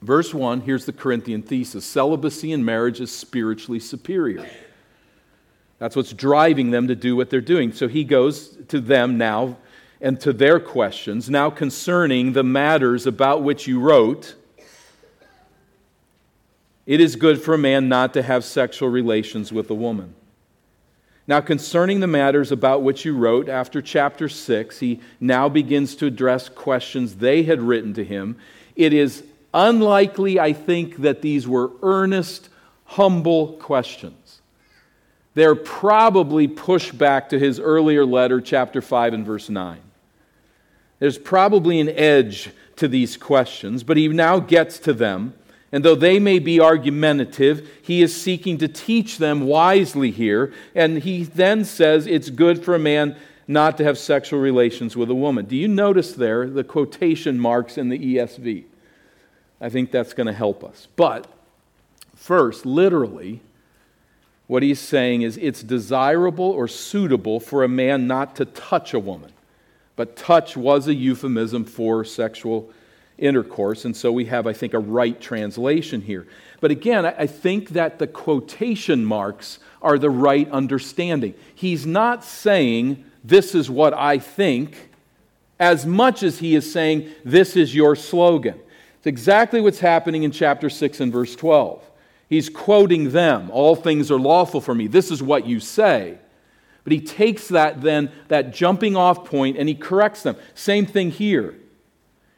Verse 0.00 0.34
1, 0.34 0.62
here's 0.62 0.84
the 0.84 0.92
Corinthian 0.92 1.42
thesis 1.42 1.84
celibacy 1.84 2.50
in 2.50 2.64
marriage 2.64 3.00
is 3.00 3.16
spiritually 3.16 3.78
superior. 3.78 4.48
That's 5.78 5.94
what's 5.94 6.12
driving 6.12 6.70
them 6.70 6.88
to 6.88 6.94
do 6.94 7.14
what 7.14 7.30
they're 7.30 7.40
doing. 7.40 7.72
So 7.72 7.88
he 7.88 8.04
goes 8.04 8.56
to 8.68 8.80
them 8.80 9.18
now 9.18 9.56
and 10.02 10.20
to 10.20 10.32
their 10.32 10.58
questions, 10.58 11.30
now 11.30 11.48
concerning 11.48 12.32
the 12.32 12.42
matters 12.42 13.06
about 13.06 13.44
which 13.44 13.68
you 13.68 13.78
wrote. 13.78 14.34
It 16.84 17.00
is 17.00 17.14
good 17.14 17.40
for 17.40 17.54
a 17.54 17.58
man 17.58 17.88
not 17.88 18.12
to 18.14 18.22
have 18.22 18.44
sexual 18.44 18.88
relations 18.88 19.52
with 19.52 19.70
a 19.70 19.74
woman. 19.74 20.14
Now, 21.28 21.40
concerning 21.40 22.00
the 22.00 22.08
matters 22.08 22.50
about 22.50 22.82
which 22.82 23.04
you 23.04 23.16
wrote 23.16 23.48
after 23.48 23.80
chapter 23.80 24.28
6, 24.28 24.80
he 24.80 25.00
now 25.20 25.48
begins 25.48 25.94
to 25.96 26.06
address 26.06 26.48
questions 26.48 27.14
they 27.14 27.44
had 27.44 27.62
written 27.62 27.94
to 27.94 28.04
him. 28.04 28.36
It 28.74 28.92
is 28.92 29.22
unlikely, 29.54 30.40
I 30.40 30.52
think, 30.52 30.96
that 30.96 31.22
these 31.22 31.46
were 31.46 31.70
earnest, 31.80 32.48
humble 32.86 33.52
questions. 33.52 34.40
They're 35.34 35.54
probably 35.54 36.48
pushback 36.48 37.28
to 37.28 37.38
his 37.38 37.60
earlier 37.60 38.04
letter, 38.04 38.40
chapter 38.40 38.82
5 38.82 39.14
and 39.14 39.24
verse 39.24 39.48
9. 39.48 39.78
There's 41.02 41.18
probably 41.18 41.80
an 41.80 41.88
edge 41.88 42.50
to 42.76 42.86
these 42.86 43.16
questions, 43.16 43.82
but 43.82 43.96
he 43.96 44.06
now 44.06 44.38
gets 44.38 44.78
to 44.78 44.92
them. 44.92 45.34
And 45.72 45.84
though 45.84 45.96
they 45.96 46.20
may 46.20 46.38
be 46.38 46.60
argumentative, 46.60 47.68
he 47.82 48.02
is 48.02 48.14
seeking 48.14 48.56
to 48.58 48.68
teach 48.68 49.18
them 49.18 49.40
wisely 49.40 50.12
here. 50.12 50.52
And 50.76 50.98
he 50.98 51.24
then 51.24 51.64
says 51.64 52.06
it's 52.06 52.30
good 52.30 52.64
for 52.64 52.76
a 52.76 52.78
man 52.78 53.16
not 53.48 53.78
to 53.78 53.84
have 53.84 53.98
sexual 53.98 54.38
relations 54.38 54.96
with 54.96 55.10
a 55.10 55.14
woman. 55.16 55.46
Do 55.46 55.56
you 55.56 55.66
notice 55.66 56.12
there 56.12 56.48
the 56.48 56.62
quotation 56.62 57.36
marks 57.36 57.76
in 57.76 57.88
the 57.88 57.98
ESV? 57.98 58.62
I 59.60 59.70
think 59.70 59.90
that's 59.90 60.14
going 60.14 60.28
to 60.28 60.32
help 60.32 60.62
us. 60.62 60.86
But 60.94 61.26
first, 62.14 62.64
literally, 62.64 63.40
what 64.46 64.62
he's 64.62 64.78
saying 64.78 65.22
is 65.22 65.36
it's 65.38 65.64
desirable 65.64 66.48
or 66.52 66.68
suitable 66.68 67.40
for 67.40 67.64
a 67.64 67.68
man 67.68 68.06
not 68.06 68.36
to 68.36 68.44
touch 68.44 68.94
a 68.94 69.00
woman. 69.00 69.32
But 69.96 70.16
touch 70.16 70.56
was 70.56 70.88
a 70.88 70.94
euphemism 70.94 71.64
for 71.64 72.04
sexual 72.04 72.70
intercourse. 73.18 73.84
And 73.84 73.96
so 73.96 74.10
we 74.10 74.26
have, 74.26 74.46
I 74.46 74.52
think, 74.52 74.74
a 74.74 74.78
right 74.78 75.18
translation 75.20 76.00
here. 76.00 76.26
But 76.60 76.70
again, 76.70 77.04
I 77.06 77.26
think 77.26 77.70
that 77.70 77.98
the 77.98 78.06
quotation 78.06 79.04
marks 79.04 79.58
are 79.80 79.98
the 79.98 80.10
right 80.10 80.50
understanding. 80.50 81.34
He's 81.54 81.86
not 81.86 82.24
saying, 82.24 83.04
This 83.24 83.54
is 83.54 83.70
what 83.70 83.94
I 83.94 84.18
think, 84.18 84.90
as 85.58 85.84
much 85.86 86.22
as 86.22 86.38
he 86.38 86.54
is 86.54 86.70
saying, 86.72 87.10
This 87.24 87.56
is 87.56 87.74
your 87.74 87.96
slogan. 87.96 88.58
It's 88.98 89.06
exactly 89.06 89.60
what's 89.60 89.80
happening 89.80 90.22
in 90.22 90.30
chapter 90.30 90.70
6 90.70 91.00
and 91.00 91.12
verse 91.12 91.34
12. 91.34 91.82
He's 92.28 92.48
quoting 92.48 93.10
them 93.10 93.50
All 93.50 93.76
things 93.76 94.10
are 94.10 94.18
lawful 94.18 94.60
for 94.60 94.74
me. 94.74 94.86
This 94.86 95.10
is 95.10 95.22
what 95.22 95.46
you 95.46 95.60
say. 95.60 96.18
But 96.84 96.92
he 96.92 97.00
takes 97.00 97.48
that 97.48 97.80
then, 97.80 98.10
that 98.28 98.52
jumping 98.52 98.96
off 98.96 99.24
point, 99.24 99.56
and 99.56 99.68
he 99.68 99.74
corrects 99.74 100.22
them. 100.22 100.36
Same 100.54 100.84
thing 100.84 101.10
here. 101.10 101.54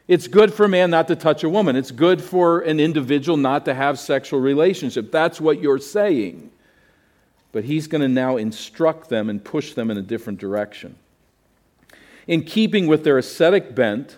It's 0.07 0.27
good 0.27 0.53
for 0.53 0.65
a 0.65 0.69
man 0.69 0.91
not 0.91 1.07
to 1.07 1.15
touch 1.15 1.43
a 1.43 1.49
woman. 1.49 1.75
It's 1.75 1.89
good 1.89 2.21
for 2.21 2.59
an 2.59 2.79
individual 2.79 3.37
not 3.37 3.65
to 3.65 3.73
have 3.73 3.97
sexual 3.97 4.39
relationship. 4.39 5.11
That's 5.11 5.41
what 5.41 5.61
you're 5.61 5.79
saying. 5.79 6.51
But 7.51 7.63
he's 7.63 7.87
going 7.87 8.01
to 8.01 8.07
now 8.07 8.37
instruct 8.37 9.09
them 9.09 9.29
and 9.29 9.43
push 9.43 9.73
them 9.73 9.89
in 9.89 9.97
a 9.97 10.03
different 10.03 10.39
direction. 10.39 10.95
In 12.27 12.43
keeping 12.43 12.85
with 12.85 13.03
their 13.03 13.17
ascetic 13.17 13.73
bent, 13.73 14.17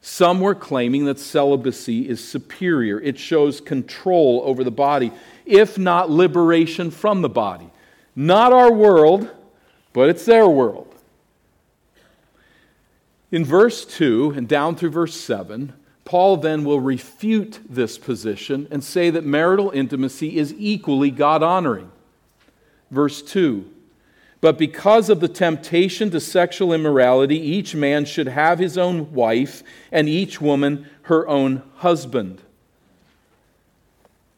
some 0.00 0.40
were 0.40 0.54
claiming 0.54 1.04
that 1.06 1.18
celibacy 1.18 2.08
is 2.08 2.22
superior. 2.22 3.00
It 3.00 3.18
shows 3.18 3.60
control 3.60 4.42
over 4.44 4.62
the 4.62 4.70
body, 4.70 5.12
if 5.46 5.78
not 5.78 6.10
liberation 6.10 6.90
from 6.92 7.22
the 7.22 7.28
body. 7.28 7.71
Not 8.14 8.52
our 8.52 8.72
world, 8.72 9.30
but 9.92 10.08
it's 10.08 10.24
their 10.24 10.48
world. 10.48 10.94
In 13.30 13.44
verse 13.44 13.86
2 13.86 14.34
and 14.36 14.46
down 14.46 14.76
through 14.76 14.90
verse 14.90 15.18
7, 15.18 15.72
Paul 16.04 16.36
then 16.36 16.64
will 16.64 16.80
refute 16.80 17.60
this 17.68 17.96
position 17.96 18.68
and 18.70 18.84
say 18.84 19.08
that 19.10 19.24
marital 19.24 19.70
intimacy 19.70 20.36
is 20.36 20.54
equally 20.58 21.10
God 21.10 21.42
honoring. 21.42 21.90
Verse 22.90 23.22
2 23.22 23.70
But 24.42 24.58
because 24.58 25.08
of 25.08 25.20
the 25.20 25.28
temptation 25.28 26.10
to 26.10 26.20
sexual 26.20 26.74
immorality, 26.74 27.38
each 27.38 27.74
man 27.74 28.04
should 28.04 28.28
have 28.28 28.58
his 28.58 28.76
own 28.76 29.12
wife, 29.14 29.62
and 29.90 30.08
each 30.08 30.40
woman 30.40 30.86
her 31.02 31.26
own 31.26 31.62
husband. 31.76 32.42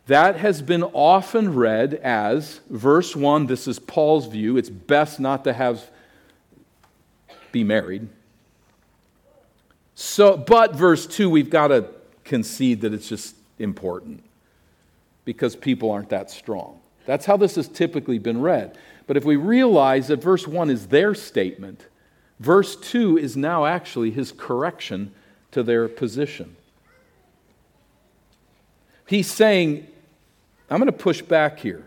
That 0.07 0.37
has 0.37 0.61
been 0.61 0.83
often 0.83 1.55
read 1.55 1.95
as 1.95 2.61
verse 2.69 3.17
1, 3.17 3.47
this 3.47 3.67
is 3.67 3.79
Paul's 3.79 4.27
view, 4.27 4.57
it's 4.57 4.69
best 4.71 5.19
not 5.19 5.45
to 5.45 5.53
have 5.53 5.91
be 7.55 7.65
married. 7.65 8.09
So, 9.95 10.37
but 10.37 10.75
verse 10.75 11.07
2, 11.07 11.31
we've 11.31 11.49
got 11.49 11.69
to 11.69 11.89
concede 12.25 12.81
that 12.81 12.93
it's 12.93 13.09
just 13.09 13.37
important 13.59 14.25
because 15.25 15.55
people 15.55 15.91
aren't 15.91 16.09
that 16.11 16.31
strong. 16.31 16.81
That's 17.07 17.25
how 17.25 17.37
this 17.37 17.55
has 17.55 17.69
typically 17.69 18.19
been 18.19 18.41
read. 18.41 18.77
But 19.07 19.17
if 19.17 19.25
we 19.25 19.37
realize 19.37 20.09
that 20.09 20.23
verse 20.23 20.49
1 20.49 20.69
is 20.69 20.89
their 20.89 21.15
statement, 21.15 21.87
verse 22.41 22.77
2 22.77 23.19
is 23.19 23.37
now 23.37 23.67
actually 23.67 24.11
his 24.11 24.33
correction 24.33 25.15
to 25.53 25.63
their 25.63 25.89
position. 25.89 26.57
He's 29.07 29.31
saying, 29.31 29.87
I'm 30.71 30.79
going 30.79 30.87
to 30.87 30.93
push 30.93 31.23
back 31.23 31.61
here. 31.61 31.85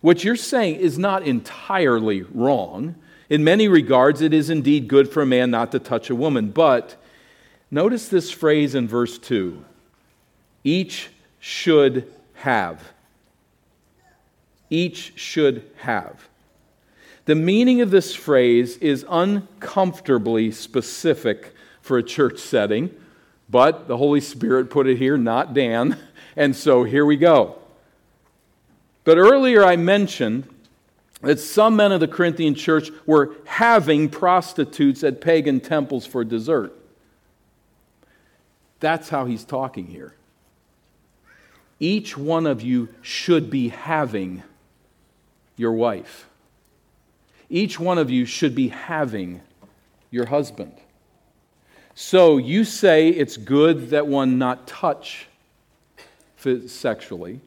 What 0.00 0.22
you're 0.22 0.36
saying 0.36 0.76
is 0.76 0.98
not 0.98 1.22
entirely 1.22 2.22
wrong. 2.22 2.94
In 3.30 3.42
many 3.42 3.68
regards, 3.68 4.20
it 4.20 4.34
is 4.34 4.50
indeed 4.50 4.86
good 4.86 5.10
for 5.10 5.22
a 5.22 5.26
man 5.26 5.50
not 5.50 5.72
to 5.72 5.78
touch 5.78 6.10
a 6.10 6.14
woman. 6.14 6.50
But 6.50 6.96
notice 7.70 8.08
this 8.08 8.30
phrase 8.30 8.74
in 8.74 8.86
verse 8.86 9.18
2 9.18 9.64
each 10.62 11.10
should 11.40 12.10
have. 12.34 12.92
Each 14.70 15.12
should 15.16 15.70
have. 15.76 16.28
The 17.26 17.34
meaning 17.34 17.80
of 17.80 17.90
this 17.90 18.14
phrase 18.14 18.76
is 18.78 19.06
uncomfortably 19.08 20.50
specific 20.50 21.54
for 21.80 21.96
a 21.96 22.02
church 22.02 22.38
setting, 22.38 22.94
but 23.48 23.88
the 23.88 23.96
Holy 23.96 24.20
Spirit 24.20 24.70
put 24.70 24.86
it 24.86 24.98
here, 24.98 25.16
not 25.16 25.54
Dan. 25.54 25.98
And 26.36 26.56
so 26.56 26.82
here 26.82 27.06
we 27.06 27.16
go. 27.16 27.60
But 29.04 29.18
earlier 29.18 29.62
I 29.64 29.76
mentioned 29.76 30.48
that 31.20 31.38
some 31.38 31.76
men 31.76 31.92
of 31.92 32.00
the 32.00 32.08
Corinthian 32.08 32.54
church 32.54 32.90
were 33.06 33.34
having 33.44 34.08
prostitutes 34.08 35.04
at 35.04 35.20
pagan 35.20 35.60
temples 35.60 36.06
for 36.06 36.24
dessert. 36.24 36.74
That's 38.80 39.08
how 39.08 39.24
he's 39.24 39.44
talking 39.44 39.86
here. 39.86 40.14
Each 41.80 42.16
one 42.16 42.46
of 42.46 42.62
you 42.62 42.88
should 43.02 43.50
be 43.50 43.68
having 43.68 44.42
your 45.56 45.72
wife. 45.72 46.28
Each 47.48 47.78
one 47.78 47.98
of 47.98 48.10
you 48.10 48.24
should 48.24 48.54
be 48.54 48.68
having 48.68 49.40
your 50.10 50.26
husband. 50.26 50.72
So 51.94 52.38
you 52.38 52.64
say 52.64 53.08
it's 53.08 53.36
good 53.36 53.90
that 53.90 54.06
one 54.06 54.38
not 54.38 54.66
touch 54.66 55.28
sexually, 56.66 57.40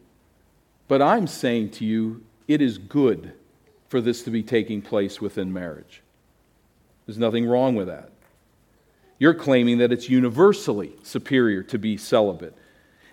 but 0.88 1.02
I'm 1.02 1.28
saying 1.28 1.72
to 1.72 1.86
you, 1.86 2.24
it 2.48 2.62
is 2.62 2.78
good 2.78 3.34
for 3.90 4.02
this 4.02 4.24
to 4.24 4.32
be 4.32 4.44
taking 4.44 4.82
place 4.82 5.22
within 5.22 5.52
marriage. 5.52 6.02
There's 7.06 7.18
nothing 7.18 7.46
wrong 7.46 7.76
with 7.76 7.88
that. 7.88 8.12
You're 9.20 9.34
claiming 9.34 9.80
that 9.80 9.92
it's 9.92 10.10
universally 10.10 10.94
superior 11.04 11.64
to 11.64 11.78
be 11.78 11.98
celibate. 11.98 12.56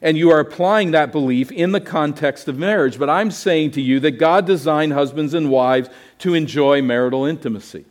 And 0.02 0.18
you 0.18 0.30
are 0.30 0.40
applying 0.40 0.90
that 0.90 1.12
belief 1.12 1.50
in 1.50 1.72
the 1.72 1.80
context 1.80 2.46
of 2.46 2.58
marriage. 2.58 2.98
But 2.98 3.08
I'm 3.08 3.30
saying 3.30 3.70
to 3.72 3.80
you 3.80 4.00
that 4.00 4.18
God 4.18 4.46
designed 4.46 4.92
husbands 4.92 5.32
and 5.32 5.50
wives 5.50 5.88
to 6.18 6.34
enjoy 6.34 6.82
marital 6.82 7.24
intimacy. 7.24 7.86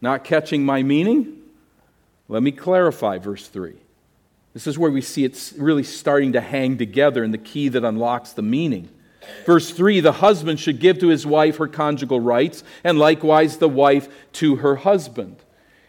Not 0.00 0.24
catching 0.24 0.64
my 0.64 0.82
meaning? 0.82 1.40
Let 2.28 2.42
me 2.42 2.50
clarify 2.50 3.18
verse 3.18 3.46
3. 3.46 3.76
This 4.54 4.68
is 4.68 4.78
where 4.78 4.90
we 4.90 5.00
see 5.00 5.24
it's 5.24 5.52
really 5.54 5.82
starting 5.82 6.32
to 6.32 6.40
hang 6.40 6.78
together 6.78 7.24
and 7.24 7.34
the 7.34 7.38
key 7.38 7.68
that 7.68 7.84
unlocks 7.84 8.32
the 8.32 8.42
meaning. 8.42 8.88
Verse 9.44 9.70
3 9.70 10.00
the 10.00 10.12
husband 10.12 10.60
should 10.60 10.78
give 10.78 10.98
to 11.00 11.08
his 11.08 11.26
wife 11.26 11.56
her 11.56 11.66
conjugal 11.66 12.20
rights, 12.20 12.62
and 12.84 12.98
likewise 12.98 13.56
the 13.56 13.68
wife 13.68 14.08
to 14.34 14.56
her 14.56 14.76
husband. 14.76 15.36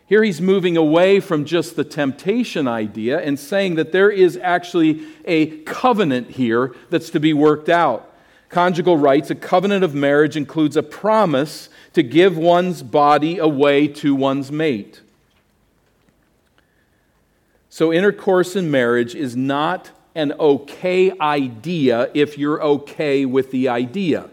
Here 0.08 0.24
he's 0.24 0.42
moving 0.42 0.78
away 0.78 1.20
from 1.20 1.46
just 1.46 1.76
the 1.76 1.84
temptation 1.84 2.68
idea 2.68 3.20
and 3.20 3.40
saying 3.40 3.76
that 3.76 3.92
there 3.92 4.10
is 4.10 4.38
actually 4.38 5.04
a 5.26 5.58
covenant 5.64 6.32
here 6.32 6.76
that's 6.90 7.10
to 7.12 7.20
be 7.20 7.34
worked 7.34 7.70
out. 7.70 8.12
Conjugal 8.50 8.98
rights, 8.98 9.32
a 9.32 9.36
covenant 9.36 9.84
of 9.84 9.96
marriage, 9.96 10.38
includes 10.38 10.78
a 10.78 10.84
promise 10.84 11.70
to 11.94 12.04
give 12.04 12.38
one's 12.38 12.84
body 12.84 13.38
away 13.38 13.88
to 13.88 14.14
one's 14.14 14.52
mate. 14.52 15.02
So, 17.76 17.92
intercourse 17.92 18.56
in 18.56 18.72
marriage 18.72 19.16
is 19.16 19.36
not 19.36 19.92
an 20.16 20.32
okay 20.40 21.12
idea 21.20 22.10
if 22.14 22.38
you're 22.38 22.64
okay 22.64 23.26
with 23.26 23.52
the 23.52 23.68
idea. 23.68 24.30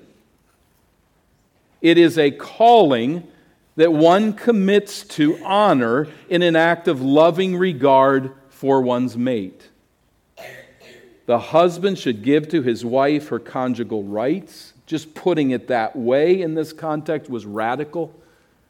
It 1.80 1.98
is 1.98 2.18
a 2.18 2.30
calling 2.30 3.26
that 3.74 3.92
one 3.92 4.34
commits 4.34 5.02
to 5.16 5.44
honor 5.44 6.06
in 6.28 6.42
an 6.42 6.54
act 6.54 6.86
of 6.86 7.02
loving 7.02 7.56
regard 7.56 8.32
for 8.48 8.80
one's 8.80 9.16
mate. 9.16 9.70
The 11.26 11.40
husband 11.40 11.98
should 11.98 12.22
give 12.22 12.48
to 12.50 12.62
his 12.62 12.84
wife 12.84 13.26
her 13.30 13.40
conjugal 13.40 14.04
rights. 14.04 14.72
Just 14.86 15.16
putting 15.16 15.50
it 15.50 15.66
that 15.66 15.96
way 15.96 16.40
in 16.40 16.54
this 16.54 16.72
context 16.72 17.28
was 17.28 17.44
radical 17.44 18.14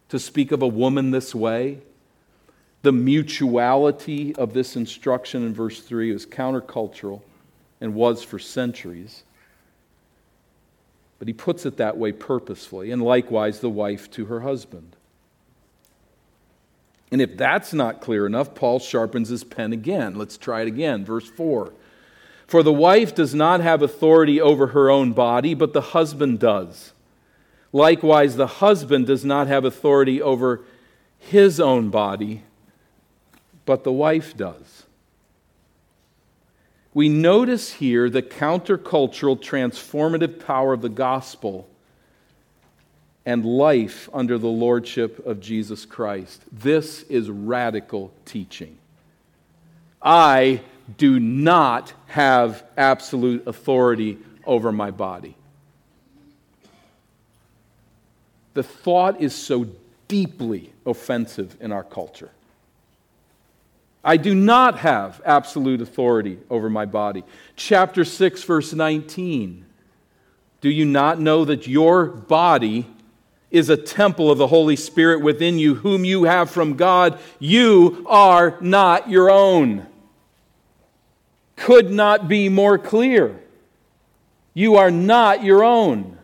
to 0.09 0.19
speak 0.19 0.51
of 0.51 0.63
a 0.63 0.67
woman 0.67 1.11
this 1.11 1.35
way. 1.35 1.83
The 2.83 2.93
mutuality 2.93 4.35
of 4.35 4.53
this 4.53 4.77
instruction 4.77 5.47
in 5.47 5.55
verse 5.55 5.81
3 5.81 6.11
is 6.11 6.27
countercultural 6.27 7.23
and 7.81 7.95
was 7.95 8.23
for 8.23 8.39
centuries. 8.39 9.23
But 11.19 11.29
he 11.29 11.35
puts 11.35 11.65
it 11.65 11.77
that 11.77 11.97
way 11.97 12.11
purposefully, 12.11 12.91
and 12.91 13.01
likewise 13.01 13.61
the 13.61 13.71
wife 13.71 14.11
to 14.13 14.25
her 14.27 14.41
husband. 14.41 14.97
And 17.13 17.21
if 17.21 17.37
that's 17.37 17.73
not 17.73 18.01
clear 18.01 18.27
enough, 18.27 18.55
Paul 18.55 18.81
sharpens 18.81 19.29
his 19.29 19.45
pen 19.45 19.73
again. 19.73 20.17
Let's 20.17 20.37
try 20.37 20.63
it 20.63 20.69
again. 20.69 21.05
Verse 21.05 21.29
4. 21.29 21.73
For 22.49 22.63
the 22.63 22.73
wife 22.73 23.15
does 23.15 23.35
not 23.35 23.61
have 23.61 23.83
authority 23.83 24.41
over 24.41 24.69
her 24.69 24.91
own 24.91 25.13
body, 25.13 25.55
but 25.55 25.73
the 25.73 25.81
husband 25.81 26.41
does. 26.41 26.93
Likewise, 27.73 28.37
the 28.37 28.47
husband 28.47 29.07
does 29.07 29.25
not 29.25 29.47
have 29.47 29.65
authority 29.65 30.21
over 30.21 30.63
his 31.19 31.61
own 31.61 31.89
body, 31.89 32.43
but 33.65 33.85
the 33.85 33.93
wife 33.93 34.37
does. 34.37 34.85
We 36.95 37.09
notice 37.09 37.73
here 37.73 38.11
the 38.11 38.23
countercultural 38.23 39.41
transformative 39.41 40.45
power 40.45 40.73
of 40.73 40.83
the 40.83 40.89
gospel 40.89 41.69
and 43.25 43.45
life 43.45 44.09
under 44.13 44.37
the 44.37 44.49
lordship 44.49 45.25
of 45.25 45.41
Jesus 45.41 45.87
Christ. 45.87 46.43
This 46.51 47.03
is 47.05 47.31
radical 47.31 48.13
teaching. 48.25 48.77
I 50.03 50.61
do 50.99 51.21
not 51.21 51.93
have 52.09 52.65
absolute 52.77 53.47
authority 53.47 54.19
over 54.45 54.73
my 54.73 54.91
body. 54.91 55.37
The 58.55 58.65
thought 58.65 59.21
is 59.21 59.35
so 59.35 59.67
deeply 60.09 60.73
offensive 60.85 61.57
in 61.61 61.73
our 61.73 61.85
culture. 61.85 62.31
I 64.05 64.17
do 64.17 64.35
not 64.35 64.79
have 64.79 65.23
absolute 65.25 65.81
authority 65.81 66.39
over 66.51 66.69
my 66.69 66.87
body. 66.87 67.23
Chapter 67.55 68.05
6, 68.05 68.43
verse 68.43 68.73
19. 68.73 69.65
Do 70.61 70.71
you 70.71 70.85
not 70.85 71.21
know 71.21 71.45
that 71.45 71.69
your 71.69 72.07
body 72.07 72.87
is 73.51 73.69
a 73.69 73.77
temple 73.77 74.31
of 74.31 74.39
the 74.39 74.49
Holy 74.49 74.77
Spirit 74.77 75.21
within 75.21 75.59
you, 75.59 75.77
whom 75.77 76.05
you 76.05 76.25
have 76.25 76.51
from 76.51 76.75
God? 76.75 77.19
You 77.39 78.05
are 78.09 78.57
not 78.61 79.09
your 79.09 79.31
own. 79.31 79.87
Could 81.55 81.91
not 81.91 82.27
be 82.27 82.49
more 82.49 82.79
clear. 82.79 83.39
You 84.53 84.77
are 84.77 84.91
not 84.91 85.45
your 85.45 85.63
own. 85.63 86.19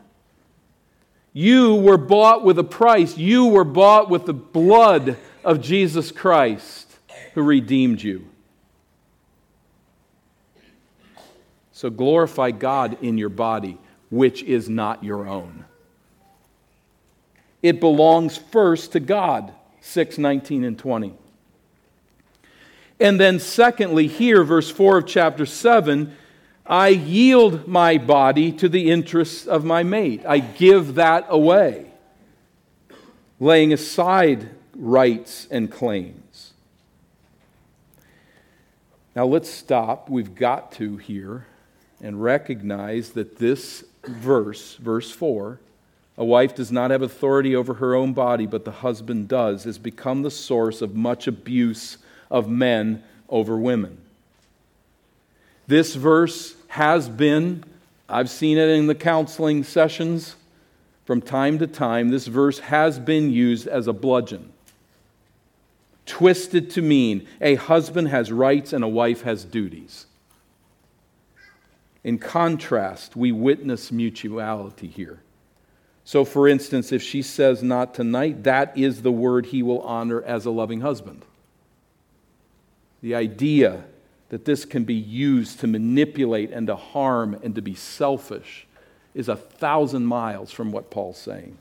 You 1.33 1.77
were 1.77 1.99
bought 1.99 2.45
with 2.45 2.59
a 2.59 2.65
price. 2.65 3.17
You 3.17 3.47
were 3.47 3.65
bought 3.65 4.11
with 4.11 4.27
the 4.27 4.35
blood 4.35 5.17
of 5.45 5.61
Jesus 5.61 6.11
Christ 6.11 6.88
who 7.39 7.45
redeemed 7.45 8.03
you. 8.03 8.27
So 11.71 11.89
glorify 11.89 12.51
God 12.51 12.99
in 13.01 13.17
your 13.17 13.29
body, 13.29 13.79
which 14.11 14.43
is 14.43 14.69
not 14.69 15.05
your 15.05 15.29
own. 15.29 15.65
It 17.63 17.79
belongs 17.79 18.37
first 18.37 18.91
to 18.91 18.99
God, 18.99 19.53
6, 19.81 20.19
19, 20.19 20.65
and 20.65 20.77
20. 20.77 21.15
And 22.99 23.21
then, 23.21 23.39
secondly, 23.39 24.09
here, 24.09 24.43
verse 24.43 24.69
4 24.69 24.99
of 24.99 25.07
chapter 25.07 25.47
7, 25.47 26.13
I 26.67 26.89
yield 26.89 27.69
my 27.69 27.99
body 27.99 28.51
to 28.51 28.69
the 28.69 28.91
interests 28.91 29.47
of 29.47 29.65
my 29.65 29.85
mate. 29.85 30.23
I 30.27 30.41
give 30.41 30.97
that 30.97 31.27
away, 31.29 31.87
laying 33.39 33.73
aside 33.73 34.49
rights 34.75 35.47
and 35.53 35.71
claims. 35.71 36.18
Now 39.19 39.27
let's 39.27 39.51
stop. 39.51 40.09
We've 40.09 40.37
got 40.37 40.71
to 40.75 40.97
here 40.97 41.45
and 42.01 42.23
recognize 42.23 43.11
that 43.15 43.39
this 43.39 43.83
verse, 44.05 44.77
verse 44.77 45.11
4, 45.11 45.59
a 46.17 46.25
wife 46.25 46.55
does 46.55 46.71
not 46.71 46.93
have 46.93 47.03
authority 47.03 47.57
over 47.57 47.75
her 47.75 47.97
own 47.97 48.13
body, 48.13 48.47
but 48.47 48.65
the 48.65 48.71
husband 48.71 49.27
does, 49.27 49.65
has 49.65 49.77
become 49.77 50.23
the 50.23 50.31
source 50.31 50.81
of 50.83 50.95
much 50.95 51.27
abuse 51.27 51.99
of 52.31 52.49
men 52.49 53.03
over 53.29 53.59
women. 53.59 53.99
This 55.67 55.97
verse 55.97 56.55
has 56.69 57.09
been, 57.09 57.65
I've 58.09 58.31
seen 58.31 58.57
it 58.57 58.69
in 58.69 58.87
the 58.87 58.95
counseling 58.95 59.65
sessions 59.65 60.37
from 61.07 61.23
time 61.23 61.59
to 61.59 61.67
time, 61.67 62.11
this 62.11 62.29
verse 62.29 62.61
has 62.61 63.01
been 63.01 63.33
used 63.33 63.67
as 63.67 63.89
a 63.89 63.93
bludgeon 63.93 64.53
twisted 66.09 66.71
to 66.71 66.83
mean 66.83 67.29
a 67.41 67.55
husband 67.55 68.09
has 68.09 68.33
rights 68.33 68.73
and 68.73 68.83
a 68.83 68.89
wife 68.89 69.23
has 69.23 69.45
duties. 69.45 70.07
In 72.03 72.19
contrast, 72.19 73.15
we 73.15 73.31
witness 73.31 73.93
mutuality 73.93 74.89
here. 74.89 75.21
So, 76.05 76.25
for 76.25 76.49
instance, 76.49 76.91
if 76.91 77.03
she 77.03 77.21
says 77.21 77.63
not 77.63 77.93
tonight, 77.93 78.45
that 78.45 78.77
is 78.77 79.03
the 79.03 79.13
word 79.13 79.47
he 79.47 79.63
will 79.63 79.83
honor 79.83 80.23
as 80.23 80.47
a 80.47 80.51
loving 80.51 80.81
husband. 80.81 81.25
The 83.03 83.15
idea 83.15 83.85
that 84.31 84.47
this 84.47 84.65
can 84.65 84.85
be 84.85 84.95
used 84.95 85.61
to 85.61 85.67
manipulate 85.67 86.51
and 86.51 86.67
to 86.67 86.77
harm 86.77 87.39
and 87.43 87.55
to 87.55 87.63
be 87.63 87.75
selfish 87.75 88.67
is 89.15 89.29
a 89.29 89.37
thousand 89.37 90.07
miles 90.07 90.51
from 90.51 90.73
what 90.73 90.91
Paul's 90.91 91.19
saying. 91.19 91.59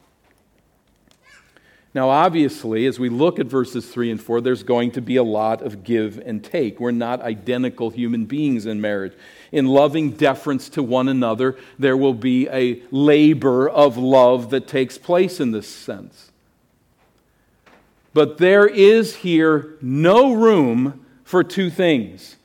Now, 1.97 2.11
obviously, 2.11 2.85
as 2.85 2.99
we 2.99 3.09
look 3.09 3.39
at 3.39 3.47
verses 3.47 3.89
3 3.89 4.11
and 4.11 4.21
4, 4.21 4.39
there's 4.41 4.61
going 4.61 4.91
to 4.91 5.01
be 5.01 5.15
a 5.15 5.23
lot 5.23 5.63
of 5.63 5.83
give 5.83 6.19
and 6.23 6.43
take. 6.43 6.79
We're 6.79 6.91
not 6.91 7.21
identical 7.21 7.89
human 7.89 8.25
beings 8.25 8.67
in 8.67 8.79
marriage. 8.79 9.13
In 9.51 9.65
loving 9.65 10.11
deference 10.11 10.69
to 10.69 10.83
one 10.83 11.07
another, 11.07 11.57
there 11.79 11.97
will 11.97 12.13
be 12.13 12.47
a 12.49 12.83
labor 12.91 13.67
of 13.67 13.97
love 13.97 14.51
that 14.51 14.67
takes 14.67 14.99
place 14.99 15.39
in 15.39 15.49
this 15.53 15.67
sense. 15.67 16.31
But 18.13 18.37
there 18.37 18.67
is 18.67 19.15
here 19.15 19.73
no 19.81 20.33
room 20.33 21.03
for 21.23 21.43
two 21.43 21.71
things. 21.71 22.35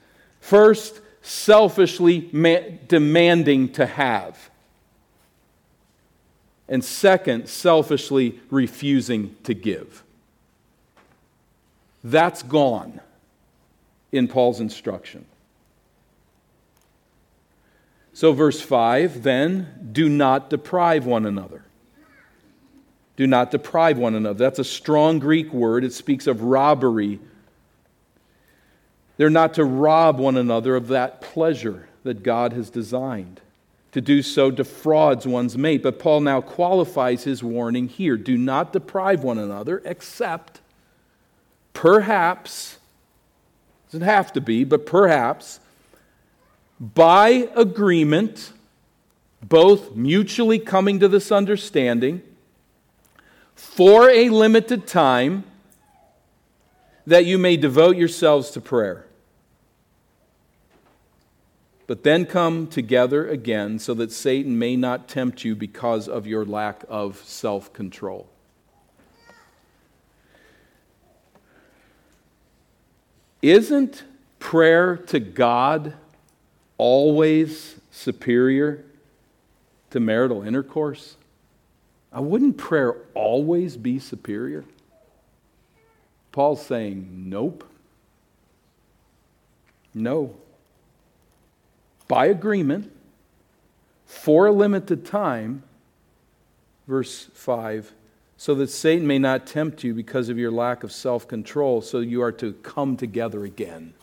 First, 0.40 1.02
selfishly 1.20 2.30
ma- 2.32 2.78
demanding 2.88 3.72
to 3.72 3.84
have 3.84 4.48
and 6.72 6.82
second, 6.82 7.50
selfishly 7.50 8.40
refusing 8.48 9.36
to 9.44 9.52
give. 9.52 10.02
That's 12.02 12.42
gone 12.42 12.98
in 14.10 14.26
Paul's 14.26 14.58
instruction. 14.58 15.26
So, 18.14 18.32
verse 18.32 18.58
5 18.62 19.22
then, 19.22 19.90
do 19.92 20.08
not 20.08 20.48
deprive 20.48 21.04
one 21.04 21.26
another. 21.26 21.62
Do 23.16 23.26
not 23.26 23.50
deprive 23.50 23.98
one 23.98 24.14
another. 24.14 24.38
That's 24.38 24.58
a 24.58 24.64
strong 24.64 25.18
Greek 25.18 25.52
word. 25.52 25.84
It 25.84 25.92
speaks 25.92 26.26
of 26.26 26.42
robbery. 26.42 27.20
They're 29.18 29.28
not 29.28 29.52
to 29.54 29.64
rob 29.66 30.18
one 30.18 30.38
another 30.38 30.74
of 30.74 30.88
that 30.88 31.20
pleasure 31.20 31.90
that 32.02 32.22
God 32.22 32.54
has 32.54 32.70
designed. 32.70 33.41
To 33.92 34.00
do 34.00 34.22
so 34.22 34.50
defrauds 34.50 35.26
one's 35.26 35.56
mate. 35.56 35.82
But 35.82 35.98
Paul 35.98 36.20
now 36.20 36.40
qualifies 36.40 37.24
his 37.24 37.42
warning 37.42 37.88
here 37.88 38.16
do 38.16 38.36
not 38.36 38.72
deprive 38.72 39.22
one 39.22 39.38
another, 39.38 39.82
except 39.84 40.60
perhaps, 41.74 42.78
doesn't 43.88 44.06
have 44.06 44.32
to 44.32 44.40
be, 44.40 44.64
but 44.64 44.86
perhaps 44.86 45.60
by 46.80 47.48
agreement, 47.54 48.52
both 49.42 49.94
mutually 49.94 50.58
coming 50.58 50.98
to 50.98 51.08
this 51.08 51.30
understanding 51.30 52.22
for 53.54 54.10
a 54.10 54.28
limited 54.30 54.86
time, 54.86 55.44
that 57.06 57.24
you 57.24 57.38
may 57.38 57.56
devote 57.56 57.96
yourselves 57.96 58.50
to 58.50 58.60
prayer 58.60 59.04
but 61.92 62.04
then 62.04 62.24
come 62.24 62.66
together 62.68 63.28
again 63.28 63.78
so 63.78 63.92
that 63.92 64.10
Satan 64.10 64.58
may 64.58 64.76
not 64.76 65.08
tempt 65.08 65.44
you 65.44 65.54
because 65.54 66.08
of 66.08 66.26
your 66.26 66.42
lack 66.42 66.86
of 66.88 67.18
self 67.18 67.70
control. 67.74 68.30
Isn't 73.42 74.04
prayer 74.38 74.96
to 74.96 75.20
God 75.20 75.92
always 76.78 77.76
superior 77.90 78.86
to 79.90 80.00
marital 80.00 80.42
intercourse? 80.42 81.18
Uh, 82.16 82.22
wouldn't 82.22 82.56
prayer 82.56 82.96
always 83.12 83.76
be 83.76 83.98
superior? 83.98 84.64
Paul's 86.32 86.64
saying, 86.64 87.06
nope. 87.28 87.70
No 89.92 90.36
by 92.12 92.26
agreement 92.26 92.92
for 94.04 94.44
a 94.44 94.52
limited 94.52 95.02
time, 95.02 95.62
verse 96.86 97.30
5, 97.32 97.90
so 98.36 98.54
that 98.54 98.68
Satan 98.68 99.06
may 99.06 99.18
not 99.18 99.46
tempt 99.46 99.82
you 99.82 99.94
because 99.94 100.28
of 100.28 100.36
your 100.36 100.50
lack 100.50 100.84
of 100.84 100.92
self 100.92 101.26
control, 101.26 101.80
so 101.80 102.00
you 102.00 102.20
are 102.20 102.32
to 102.32 102.52
come 102.52 102.98
together 102.98 103.46
again. 103.46 103.94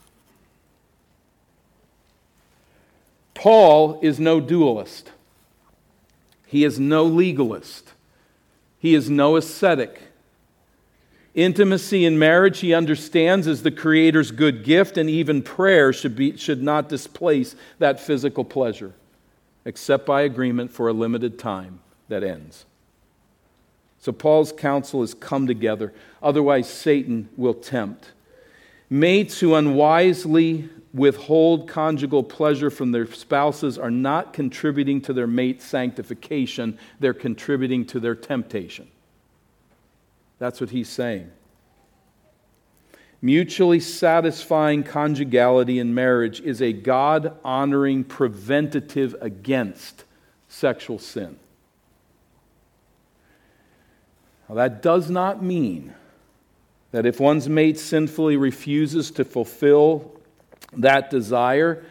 Paul 3.36 4.00
is 4.02 4.20
no 4.20 4.40
dualist. 4.40 5.12
He 6.48 6.64
is 6.64 6.80
no 6.80 7.06
legalist. 7.06 7.94
He 8.80 8.96
is 8.96 9.12
no 9.12 9.36
ascetic. 9.36 10.02
Intimacy 11.36 12.06
in 12.06 12.18
marriage, 12.18 12.60
he 12.60 12.74
understands, 12.74 13.46
is 13.46 13.62
the 13.62 13.72
Creator's 13.72 14.32
good 14.32 14.64
gift, 14.64 14.98
and 14.98 15.10
even 15.10 15.44
prayer 15.44 15.94
should, 15.94 16.16
be, 16.16 16.36
should 16.38 16.62
not 16.64 16.90
displace 16.90 17.56
that 17.78 18.00
physical 18.00 18.44
pleasure, 18.44 18.94
except 19.64 20.06
by 20.06 20.22
agreement 20.22 20.72
for 20.72 20.88
a 20.88 20.94
limited 20.94 21.38
time 21.38 21.80
that 22.08 22.24
ends. 22.24 22.66
So 24.00 24.12
Paul's 24.12 24.52
counsel 24.52 25.04
is 25.04 25.14
come 25.14 25.46
together, 25.46 25.94
otherwise, 26.24 26.70
Satan 26.70 27.30
will 27.38 27.54
tempt. 27.54 28.12
Mates 28.90 29.40
who 29.40 29.54
unwisely 29.54 30.70
withhold 30.94 31.68
conjugal 31.68 32.24
pleasure 32.24 32.72
from 32.72 32.92
their 32.92 33.06
spouses 33.12 33.78
are 33.78 33.92
not 33.92 34.34
contributing 34.34 35.00
to 35.02 35.14
their 35.14 35.28
mate's 35.28 35.66
sanctification, 35.66 36.80
they're 37.00 37.14
contributing 37.14 37.86
to 37.86 38.00
their 38.00 38.16
temptation. 38.16 38.88
That's 40.40 40.60
what 40.60 40.72
he's 40.72 40.90
saying. 40.90 41.32
Mutually 43.22 43.82
satisfying 43.82 44.84
conjugality 44.84 45.80
in 45.80 45.94
marriage 45.94 46.40
is 46.40 46.62
a 46.62 46.72
God 46.72 47.38
honoring 47.44 48.06
preventative 48.06 49.14
against 49.20 50.06
sexual 50.48 51.00
sin. 51.00 51.38
Now, 54.48 54.56
that 54.56 54.82
does 54.82 55.10
not 55.10 55.44
mean 55.44 55.94
that 56.92 57.06
if 57.06 57.20
one's 57.20 57.48
mate 57.48 57.78
sinfully 57.78 58.38
refuses 58.38 59.12
to 59.12 59.26
fulfill 59.26 60.12
that 60.74 61.10
desire, 61.10 61.84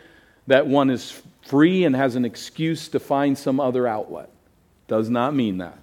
that 0.47 0.67
one 0.67 0.91
is 0.91 1.23
free 1.43 1.85
and 1.85 1.95
has 1.95 2.17
an 2.17 2.25
excuse 2.25 2.89
to 2.89 2.99
find 2.99 3.37
some 3.37 3.61
other 3.61 3.87
outlet. 3.87 4.31
Does 4.89 5.11
not 5.11 5.35
mean 5.35 5.59
that. 5.59 5.79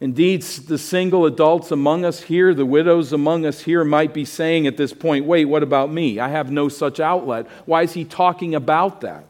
Indeed, 0.00 0.42
the 0.42 0.78
single 0.78 1.26
adults 1.26 1.72
among 1.72 2.04
us 2.04 2.22
here, 2.22 2.54
the 2.54 2.64
widows 2.64 3.12
among 3.12 3.44
us 3.44 3.62
here, 3.62 3.82
might 3.84 4.14
be 4.14 4.24
saying 4.24 4.66
at 4.66 4.76
this 4.76 4.92
point, 4.92 5.24
wait, 5.24 5.46
what 5.46 5.64
about 5.64 5.90
me? 5.90 6.20
I 6.20 6.28
have 6.28 6.52
no 6.52 6.68
such 6.68 7.00
outlet. 7.00 7.46
Why 7.66 7.82
is 7.82 7.94
he 7.94 8.04
talking 8.04 8.54
about 8.54 9.00
that? 9.00 9.24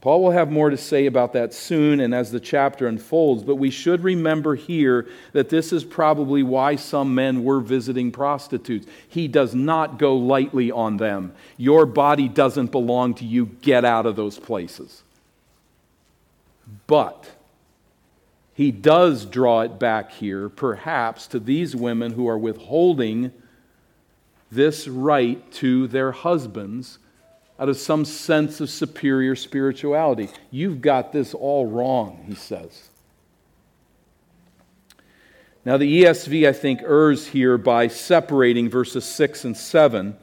Paul 0.00 0.22
will 0.22 0.30
have 0.30 0.52
more 0.52 0.70
to 0.70 0.76
say 0.76 1.06
about 1.06 1.32
that 1.32 1.52
soon 1.52 1.98
and 1.98 2.14
as 2.14 2.30
the 2.30 2.38
chapter 2.38 2.86
unfolds, 2.86 3.42
but 3.42 3.56
we 3.56 3.70
should 3.70 4.04
remember 4.04 4.54
here 4.54 5.08
that 5.32 5.48
this 5.48 5.72
is 5.72 5.82
probably 5.82 6.44
why 6.44 6.76
some 6.76 7.12
men 7.12 7.42
were 7.42 7.58
visiting 7.58 8.12
prostitutes. 8.12 8.86
He 9.08 9.26
does 9.26 9.52
not 9.52 9.98
go 9.98 10.16
lightly 10.16 10.70
on 10.70 10.98
them. 10.98 11.32
Your 11.56 11.86
body 11.86 12.28
doesn't 12.28 12.70
belong 12.70 13.14
to 13.14 13.24
you. 13.24 13.46
Get 13.62 13.84
out 13.84 14.06
of 14.06 14.14
those 14.14 14.38
places. 14.38 15.02
But 16.86 17.28
he 18.56 18.70
does 18.70 19.26
draw 19.26 19.60
it 19.60 19.78
back 19.78 20.12
here, 20.12 20.48
perhaps, 20.48 21.26
to 21.26 21.38
these 21.38 21.76
women 21.76 22.14
who 22.14 22.26
are 22.26 22.38
withholding 22.38 23.30
this 24.50 24.88
right 24.88 25.52
to 25.52 25.86
their 25.88 26.10
husbands 26.10 26.98
out 27.60 27.68
of 27.68 27.76
some 27.76 28.06
sense 28.06 28.58
of 28.62 28.70
superior 28.70 29.36
spirituality. 29.36 30.30
You've 30.50 30.80
got 30.80 31.12
this 31.12 31.34
all 31.34 31.66
wrong, 31.66 32.24
he 32.26 32.34
says. 32.34 32.88
Now, 35.66 35.76
the 35.76 36.04
ESV, 36.04 36.48
I 36.48 36.54
think, 36.54 36.80
errs 36.80 37.26
here 37.26 37.58
by 37.58 37.88
separating 37.88 38.70
verses 38.70 39.04
6 39.04 39.44
and 39.44 39.54
7 39.54 40.16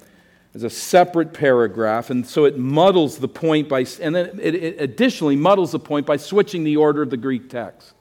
as 0.55 0.63
a 0.63 0.71
separate 0.71 1.33
paragraph, 1.33 2.09
and 2.09 2.25
so 2.25 2.45
it 2.45 2.57
muddles 2.57 3.19
the 3.19 3.27
point 3.27 3.69
by, 3.69 3.85
and 4.01 4.15
then 4.15 4.39
it, 4.41 4.55
it 4.55 4.81
additionally 4.81 5.35
muddles 5.35 5.71
the 5.71 5.77
point 5.79 6.07
by 6.07 6.17
switching 6.17 6.63
the 6.63 6.77
order 6.77 7.03
of 7.03 7.11
the 7.11 7.17
Greek 7.17 7.47
text. 7.47 7.93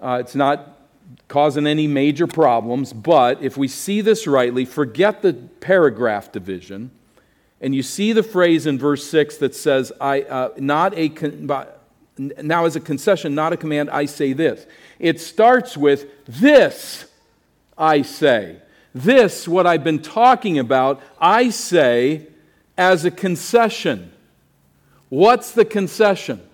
Uh, 0.00 0.18
it's 0.20 0.34
not 0.34 0.78
causing 1.26 1.66
any 1.66 1.86
major 1.86 2.26
problems, 2.26 2.92
but 2.92 3.42
if 3.42 3.56
we 3.56 3.68
see 3.68 4.00
this 4.00 4.26
rightly, 4.26 4.64
forget 4.64 5.22
the 5.22 5.32
paragraph 5.32 6.30
division, 6.32 6.90
and 7.60 7.74
you 7.74 7.82
see 7.82 8.12
the 8.12 8.22
phrase 8.22 8.66
in 8.66 8.78
verse 8.78 9.08
6 9.08 9.38
that 9.38 9.54
says, 9.54 9.92
I, 10.00 10.22
uh, 10.22 10.50
not 10.56 10.96
a 10.96 11.08
con- 11.08 11.48
now 12.18 12.64
as 12.64 12.76
a 12.76 12.80
concession, 12.80 13.34
not 13.34 13.52
a 13.52 13.56
command, 13.56 13.90
I 13.90 14.06
say 14.06 14.32
this. 14.32 14.66
It 14.98 15.20
starts 15.20 15.76
with, 15.76 16.06
This 16.26 17.06
I 17.76 18.02
say. 18.02 18.60
This, 18.94 19.46
what 19.46 19.66
I've 19.66 19.84
been 19.84 20.02
talking 20.02 20.58
about, 20.58 21.00
I 21.20 21.50
say 21.50 22.26
as 22.76 23.04
a 23.04 23.10
concession. 23.10 24.12
What's 25.08 25.52
the 25.52 25.64
concession? 25.64 26.47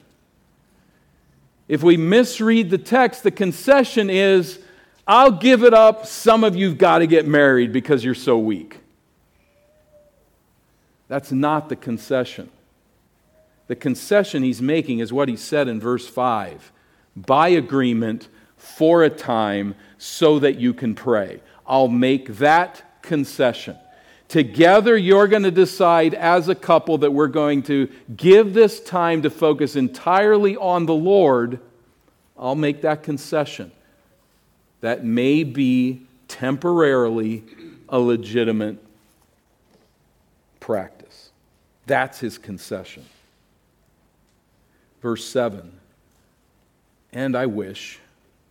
If 1.69 1.83
we 1.83 1.97
misread 1.97 2.71
the 2.71 2.79
text, 2.79 3.23
the 3.23 3.31
concession 3.31 4.11
is 4.11 4.59
I'll 5.07 5.33
give 5.33 5.63
it 5.63 5.75
up. 5.75 6.07
Some 6.07 6.45
of 6.45 6.57
you've 6.57 6.79
got 6.79 6.99
to 6.99 7.07
get 7.07 7.27
married 7.27 7.73
because 7.73 8.05
you're 8.05 8.15
so 8.15 8.39
weak. 8.39 8.79
That's 11.09 11.31
not 11.31 11.69
the 11.69 11.77
concession. 11.77 12.51
The 13.67 13.77
concession 13.77 14.43
he's 14.43 14.63
making 14.63 14.99
is 14.99 15.13
what 15.13 15.29
he 15.29 15.37
said 15.37 15.69
in 15.69 15.81
verse 15.81 16.07
5 16.07 16.73
by 17.17 17.49
agreement 17.49 18.29
for 18.57 19.05
a 19.05 19.11
time 19.11 19.75
so 19.99 20.39
that 20.39 20.59
you 20.59 20.75
can 20.75 20.95
pray. 20.95 21.41
I'll 21.67 21.89
make 21.89 22.39
that 22.39 23.03
concession. 23.03 23.77
Together, 24.35 24.97
you're 24.97 25.29
going 25.29 25.45
to 25.45 25.51
decide 25.53 26.13
as 26.13 26.49
a 26.49 26.57
couple 26.57 26.99
that 26.99 27.13
we're 27.13 27.29
going 27.29 27.63
to 27.63 27.89
give 28.17 28.53
this 28.53 28.81
time 28.81 29.23
to 29.23 29.31
focus 29.31 29.77
entirely 29.77 30.57
on 30.57 30.87
the 30.87 30.93
Lord. 30.93 31.61
I'll 32.37 32.57
make 32.57 32.81
that 32.81 33.05
concession. 33.05 33.71
That 34.81 35.05
may 35.05 35.45
be 35.45 36.09
temporarily 36.27 37.45
a 37.89 38.01
legitimate 38.01 38.79
practice. 40.59 41.31
That's 41.87 42.19
his 42.19 42.37
concession. 42.37 43.05
Verse 45.01 45.25
7 45.25 45.71
And 47.13 47.37
I 47.37 47.47
wish 47.47 48.01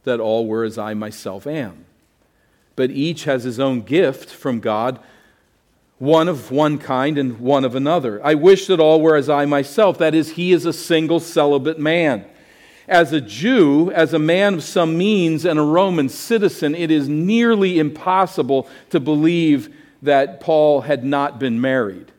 that 0.06 0.22
all 0.22 0.48
were 0.48 0.64
as 0.64 0.78
I 0.78 0.94
myself 0.94 1.46
am. 1.46 1.84
But 2.78 2.90
each 2.90 3.26
has 3.26 3.44
his 3.44 3.60
own 3.60 3.82
gift 3.82 4.30
from 4.30 4.62
God, 4.62 5.02
one 6.04 6.28
of 6.28 6.52
one 6.52 6.78
kind 6.78 7.18
and 7.18 7.40
one 7.40 7.64
of 7.64 7.76
another. 7.76 8.20
I 8.26 8.34
wish 8.34 8.68
that 8.68 8.82
all 8.82 9.00
were 9.00 9.16
as 9.16 9.30
I 9.30 9.46
myself. 9.46 9.98
That 10.00 10.14
is, 10.14 10.32
he 10.32 10.52
is 10.52 10.66
a 10.66 10.74
single 10.74 11.22
celibate 11.22 11.80
man. 11.80 12.26
As 12.90 13.14
a 13.14 13.22
Jew, 13.22 13.90
as 13.90 14.14
a 14.14 14.20
man 14.20 14.56
of 14.56 14.64
some 14.64 14.98
means, 14.98 15.46
and 15.46 15.58
a 15.58 15.62
Roman 15.62 16.10
citizen, 16.10 16.76
it 16.76 16.92
is 16.92 17.08
nearly 17.08 17.80
impossible 17.80 18.68
to 18.90 19.00
believe 19.00 19.74
that 20.02 20.42
Paul 20.42 20.82
had 20.82 21.06
not 21.06 21.40
been 21.40 21.62
married. 21.62 22.12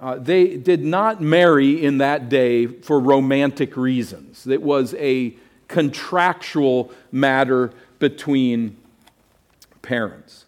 Uh, 0.00 0.16
they 0.16 0.56
did 0.56 0.82
not 0.82 1.20
marry 1.20 1.84
in 1.84 1.98
that 1.98 2.30
day 2.30 2.66
for 2.66 2.98
romantic 2.98 3.76
reasons. 3.76 4.46
It 4.46 4.62
was 4.62 4.94
a 4.94 5.34
contractual 5.68 6.90
matter 7.12 7.72
between 7.98 8.78
parents. 9.82 10.43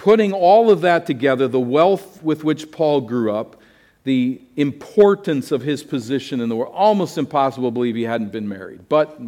Putting 0.00 0.32
all 0.32 0.70
of 0.70 0.80
that 0.80 1.04
together, 1.04 1.46
the 1.46 1.60
wealth 1.60 2.22
with 2.22 2.42
which 2.42 2.70
Paul 2.70 3.02
grew 3.02 3.34
up, 3.34 3.60
the 4.04 4.40
importance 4.56 5.52
of 5.52 5.60
his 5.60 5.84
position 5.84 6.40
in 6.40 6.48
the 6.48 6.56
world, 6.56 6.72
almost 6.74 7.18
impossible 7.18 7.68
to 7.68 7.74
believe 7.74 7.96
he 7.96 8.04
hadn't 8.04 8.32
been 8.32 8.48
married. 8.48 8.88
But 8.88 9.20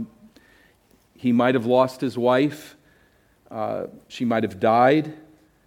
he 1.14 1.30
might 1.30 1.54
have 1.54 1.66
lost 1.66 2.00
his 2.00 2.16
wife, 2.16 2.74
uh, 3.50 3.88
she 4.08 4.24
might 4.24 4.44
have 4.44 4.60
died, 4.60 5.12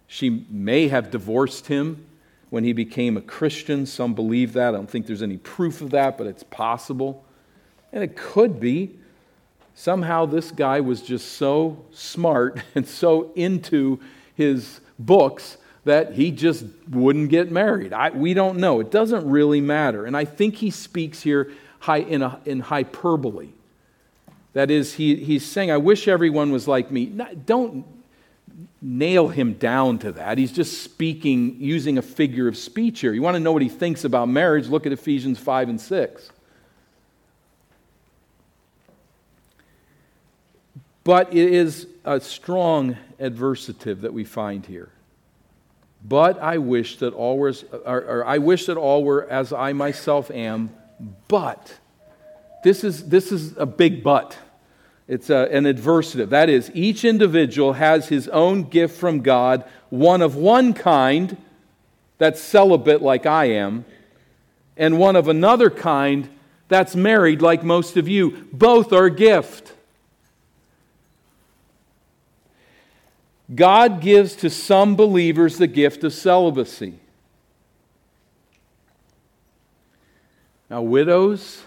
she 0.08 0.44
may 0.50 0.88
have 0.88 1.12
divorced 1.12 1.68
him 1.68 2.04
when 2.50 2.64
he 2.64 2.72
became 2.72 3.16
a 3.16 3.20
Christian. 3.20 3.86
Some 3.86 4.12
believe 4.12 4.54
that. 4.54 4.74
I 4.74 4.76
don't 4.76 4.90
think 4.90 5.06
there's 5.06 5.22
any 5.22 5.36
proof 5.36 5.82
of 5.82 5.90
that, 5.90 6.18
but 6.18 6.26
it's 6.26 6.42
possible. 6.42 7.24
And 7.92 8.02
it 8.02 8.16
could 8.16 8.58
be 8.58 8.96
Somehow, 9.78 10.24
this 10.24 10.50
guy 10.52 10.80
was 10.80 11.02
just 11.02 11.32
so 11.34 11.84
smart 11.92 12.62
and 12.74 12.88
so 12.88 13.30
into 13.34 14.00
his 14.34 14.80
books 14.98 15.56
that 15.84 16.14
he 16.14 16.32
just 16.32 16.64
wouldn't 16.90 17.30
get 17.30 17.50
married. 17.50 17.92
I, 17.92 18.10
we 18.10 18.34
don't 18.34 18.58
know. 18.58 18.80
It 18.80 18.90
doesn't 18.90 19.28
really 19.28 19.60
matter. 19.60 20.04
And 20.04 20.16
I 20.16 20.24
think 20.24 20.56
he 20.56 20.70
speaks 20.70 21.22
here 21.22 21.52
high, 21.78 21.98
in, 21.98 22.22
a, 22.22 22.40
in 22.44 22.60
hyperbole. 22.60 23.50
That 24.52 24.70
is, 24.70 24.94
he, 24.94 25.16
he's 25.16 25.44
saying, 25.44 25.70
I 25.70 25.76
wish 25.76 26.08
everyone 26.08 26.50
was 26.50 26.66
like 26.66 26.90
me. 26.90 27.06
Don't 27.46 27.86
nail 28.82 29.28
him 29.28 29.52
down 29.54 29.98
to 29.98 30.12
that. 30.12 30.38
He's 30.38 30.52
just 30.52 30.82
speaking, 30.82 31.56
using 31.60 31.98
a 31.98 32.02
figure 32.02 32.48
of 32.48 32.56
speech 32.56 33.00
here. 33.00 33.12
You 33.12 33.22
want 33.22 33.34
to 33.34 33.40
know 33.40 33.52
what 33.52 33.62
he 33.62 33.68
thinks 33.68 34.04
about 34.04 34.28
marriage? 34.28 34.68
Look 34.68 34.86
at 34.86 34.92
Ephesians 34.92 35.38
5 35.38 35.68
and 35.68 35.80
6. 35.80 36.30
But 41.06 41.32
it 41.32 41.52
is 41.52 41.86
a 42.04 42.20
strong 42.20 42.96
adversative 43.20 44.00
that 44.00 44.12
we 44.12 44.24
find 44.24 44.66
here. 44.66 44.90
But 46.04 46.42
I 46.42 46.58
wish 46.58 46.98
that 46.98 47.14
all 47.14 47.38
were, 47.38 47.54
or, 47.84 47.98
or 48.02 48.26
I 48.26 48.38
wish 48.38 48.66
that 48.66 48.76
all 48.76 49.04
were 49.04 49.24
as 49.30 49.52
I 49.52 49.72
myself 49.72 50.32
am. 50.32 50.70
But 51.28 51.78
this 52.64 52.82
is 52.82 53.08
this 53.08 53.30
is 53.30 53.56
a 53.56 53.66
big 53.66 54.02
but. 54.02 54.36
It's 55.06 55.30
a, 55.30 55.48
an 55.52 55.62
adversative. 55.62 56.30
That 56.30 56.50
is, 56.50 56.72
each 56.74 57.04
individual 57.04 57.74
has 57.74 58.08
his 58.08 58.26
own 58.26 58.64
gift 58.64 58.98
from 58.98 59.20
God, 59.20 59.64
one 59.90 60.22
of 60.22 60.34
one 60.34 60.74
kind, 60.74 61.36
that's 62.18 62.40
celibate 62.40 63.00
like 63.00 63.26
I 63.26 63.44
am, 63.44 63.84
and 64.76 64.98
one 64.98 65.14
of 65.14 65.28
another 65.28 65.70
kind 65.70 66.28
that's 66.66 66.96
married 66.96 67.42
like 67.42 67.62
most 67.62 67.96
of 67.96 68.08
you. 68.08 68.48
Both 68.52 68.92
are 68.92 69.08
gift. 69.08 69.74
God 73.54 74.00
gives 74.00 74.34
to 74.36 74.50
some 74.50 74.96
believers 74.96 75.58
the 75.58 75.66
gift 75.66 76.02
of 76.02 76.12
celibacy. 76.12 76.94
Now, 80.68 80.82
widows, 80.82 81.62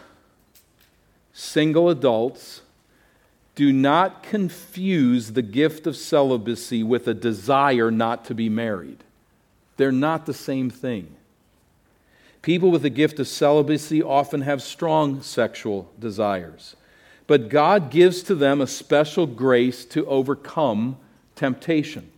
single 1.31 1.89
adults, 1.89 2.61
do 3.55 3.71
not 3.71 4.23
confuse 4.23 5.31
the 5.31 5.41
gift 5.41 5.87
of 5.87 5.95
celibacy 5.95 6.83
with 6.83 7.07
a 7.07 7.13
desire 7.13 7.91
not 7.91 8.25
to 8.25 8.35
be 8.35 8.49
married. 8.49 9.03
They're 9.77 9.91
not 9.91 10.25
the 10.25 10.33
same 10.33 10.69
thing. 10.69 11.15
People 12.41 12.71
with 12.71 12.81
the 12.81 12.89
gift 12.89 13.19
of 13.19 13.27
celibacy 13.27 14.03
often 14.03 14.41
have 14.41 14.61
strong 14.61 15.21
sexual 15.21 15.89
desires, 15.99 16.75
but 17.27 17.49
God 17.49 17.89
gives 17.89 18.21
to 18.23 18.35
them 18.35 18.59
a 18.59 18.67
special 18.67 19.25
grace 19.25 19.85
to 19.85 20.05
overcome 20.07 20.97
temptation. 21.39 22.12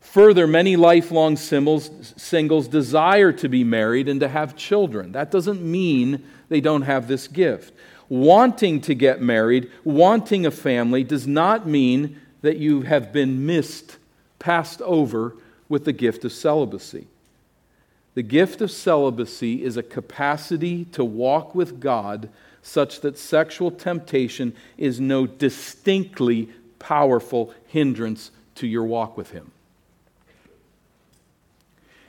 Further, 0.00 0.46
many 0.46 0.76
lifelong 0.76 1.36
singles 1.36 2.68
desire 2.68 3.32
to 3.32 3.48
be 3.48 3.62
married 3.64 4.08
and 4.08 4.20
to 4.20 4.28
have 4.28 4.56
children. 4.56 5.12
That 5.12 5.30
doesn't 5.30 5.60
mean 5.60 6.24
they 6.48 6.62
don't 6.62 6.82
have 6.82 7.08
this 7.08 7.28
gift. 7.28 7.74
Wanting 8.08 8.80
to 8.82 8.94
get 8.94 9.20
married, 9.20 9.70
wanting 9.84 10.46
a 10.46 10.50
family, 10.50 11.04
does 11.04 11.26
not 11.26 11.66
mean 11.66 12.18
that 12.40 12.56
you 12.56 12.82
have 12.82 13.12
been 13.12 13.44
missed, 13.44 13.98
passed 14.38 14.80
over 14.82 15.34
with 15.68 15.84
the 15.84 15.92
gift 15.92 16.24
of 16.24 16.32
celibacy. 16.32 17.06
The 18.14 18.22
gift 18.22 18.62
of 18.62 18.70
celibacy 18.70 19.62
is 19.62 19.76
a 19.76 19.82
capacity 19.82 20.86
to 20.86 21.04
walk 21.04 21.54
with 21.54 21.80
God 21.80 22.30
such 22.62 23.00
that 23.02 23.18
sexual 23.18 23.70
temptation 23.70 24.54
is 24.78 25.00
no 25.00 25.26
distinctly 25.26 26.48
powerful 26.78 27.52
hindrance 27.66 28.30
to 28.56 28.66
your 28.66 28.84
walk 28.84 29.16
with 29.16 29.30
Him. 29.30 29.52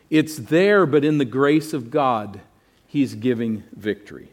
It's 0.10 0.38
there, 0.38 0.86
but 0.86 1.06
in 1.06 1.18
the 1.18 1.26
grace 1.26 1.74
of 1.74 1.92
God, 1.92 2.42
He's 2.88 3.16
giving 3.16 3.64
victory. 3.74 4.30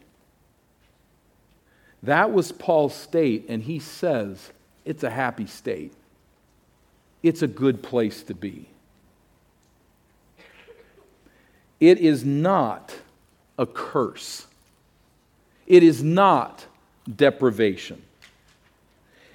That 2.03 2.31
was 2.31 2.51
Paul's 2.51 2.95
state, 2.95 3.45
and 3.49 3.63
he 3.63 3.79
says 3.79 4.51
it's 4.85 5.03
a 5.03 5.09
happy 5.09 5.47
state. 5.47 5.93
It's 7.23 7.41
a 7.41 7.47
good 7.47 7.81
place 7.81 8.23
to 8.23 8.33
be. 8.33 8.69
It 11.79 11.99
is 11.99 12.23
not 12.23 12.95
a 13.57 13.65
curse. 13.65 14.47
It 15.65 15.83
is 15.83 16.03
not 16.03 16.65
deprivation. 17.13 18.01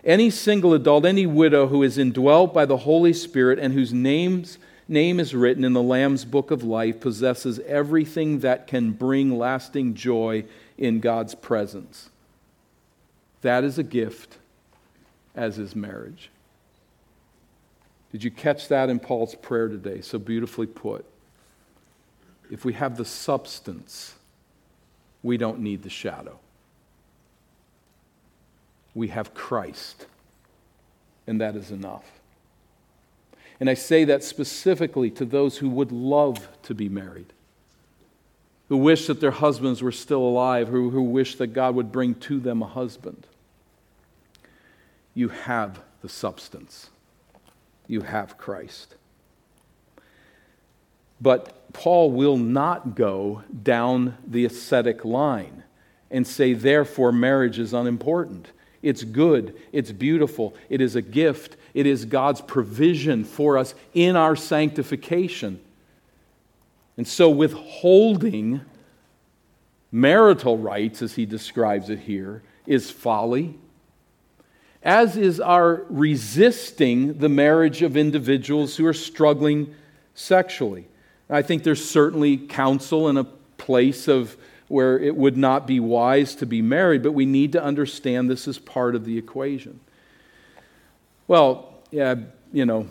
Any 0.04 0.30
single 0.30 0.74
adult, 0.74 1.04
any 1.04 1.26
widow 1.26 1.68
who 1.68 1.82
is 1.82 1.96
indwelt 1.96 2.52
by 2.52 2.66
the 2.66 2.78
Holy 2.78 3.12
Spirit 3.12 3.58
and 3.58 3.72
whose 3.72 3.92
name's, 3.92 4.58
name 4.88 5.20
is 5.20 5.34
written 5.34 5.64
in 5.64 5.74
the 5.74 5.82
Lamb's 5.82 6.24
book 6.24 6.50
of 6.50 6.64
life 6.64 7.00
possesses 7.00 7.60
everything 7.60 8.40
that 8.40 8.66
can 8.66 8.90
bring 8.90 9.38
lasting 9.38 9.94
joy 9.94 10.44
in 10.76 10.98
God's 10.98 11.36
presence. 11.36 12.10
That 13.42 13.62
is 13.62 13.78
a 13.78 13.84
gift, 13.84 14.38
as 15.36 15.58
is 15.58 15.76
marriage. 15.76 16.30
Did 18.10 18.24
you 18.24 18.30
catch 18.30 18.68
that 18.68 18.90
in 18.90 18.98
Paul's 18.98 19.36
prayer 19.36 19.68
today? 19.68 20.00
So 20.00 20.18
beautifully 20.18 20.66
put. 20.66 21.04
If 22.50 22.64
we 22.64 22.72
have 22.74 22.96
the 22.96 23.04
substance, 23.04 24.14
we 25.22 25.36
don't 25.36 25.60
need 25.60 25.82
the 25.82 25.90
shadow 25.90 26.38
we 28.94 29.08
have 29.08 29.34
Christ, 29.34 30.06
and 31.26 31.40
that 31.40 31.56
is 31.56 31.70
enough. 31.70 32.04
And 33.60 33.70
I 33.70 33.74
say 33.74 34.04
that 34.04 34.24
specifically 34.24 35.10
to 35.12 35.24
those 35.24 35.58
who 35.58 35.68
would 35.70 35.92
love 35.92 36.48
to 36.64 36.74
be 36.74 36.88
married, 36.88 37.32
who 38.68 38.76
wish 38.76 39.06
that 39.06 39.20
their 39.20 39.30
husbands 39.30 39.82
were 39.82 39.92
still 39.92 40.22
alive, 40.22 40.68
who, 40.68 40.90
who 40.90 41.02
wish 41.02 41.36
that 41.36 41.48
God 41.48 41.74
would 41.74 41.92
bring 41.92 42.14
to 42.16 42.40
them 42.40 42.62
a 42.62 42.66
husband. 42.66 43.26
You 45.14 45.28
have 45.28 45.80
the 46.00 46.08
substance, 46.08 46.90
you 47.86 48.00
have 48.00 48.36
Christ. 48.36 48.96
But 51.20 51.72
Paul 51.72 52.10
will 52.10 52.36
not 52.36 52.96
go 52.96 53.44
down 53.62 54.16
the 54.26 54.44
ascetic 54.44 55.04
line 55.04 55.62
and 56.10 56.26
say, 56.26 56.52
therefore, 56.52 57.12
marriage 57.12 57.58
is 57.60 57.72
unimportant. 57.72 58.48
It's 58.82 59.04
good, 59.04 59.56
it's 59.72 59.92
beautiful, 59.92 60.54
it 60.68 60.80
is 60.80 60.96
a 60.96 61.02
gift, 61.02 61.56
it 61.72 61.86
is 61.86 62.04
God's 62.04 62.40
provision 62.40 63.24
for 63.24 63.56
us 63.56 63.74
in 63.94 64.16
our 64.16 64.34
sanctification. 64.34 65.60
And 66.96 67.06
so, 67.06 67.30
withholding 67.30 68.60
marital 69.92 70.58
rights, 70.58 71.02
as 71.02 71.14
he 71.14 71.26
describes 71.26 71.90
it 71.90 72.00
here, 72.00 72.42
is 72.66 72.90
folly, 72.90 73.58
as 74.82 75.16
is 75.16 75.38
our 75.38 75.84
resisting 75.88 77.18
the 77.18 77.28
marriage 77.28 77.82
of 77.82 77.96
individuals 77.96 78.76
who 78.76 78.86
are 78.86 78.92
struggling 78.92 79.74
sexually. 80.14 80.86
I 81.30 81.42
think 81.42 81.62
there's 81.62 81.88
certainly 81.88 82.36
counsel 82.36 83.08
and 83.08 83.18
a 83.18 83.24
place 83.56 84.08
of 84.08 84.36
where 84.68 84.98
it 84.98 85.16
would 85.16 85.36
not 85.36 85.66
be 85.66 85.80
wise 85.80 86.34
to 86.36 86.46
be 86.46 86.62
married, 86.62 87.02
but 87.02 87.12
we 87.12 87.26
need 87.26 87.52
to 87.52 87.62
understand 87.62 88.28
this 88.28 88.46
is 88.48 88.58
part 88.58 88.94
of 88.94 89.04
the 89.04 89.18
equation. 89.18 89.80
Well, 91.28 91.74
yeah, 91.90 92.16
you 92.52 92.66
know, 92.66 92.86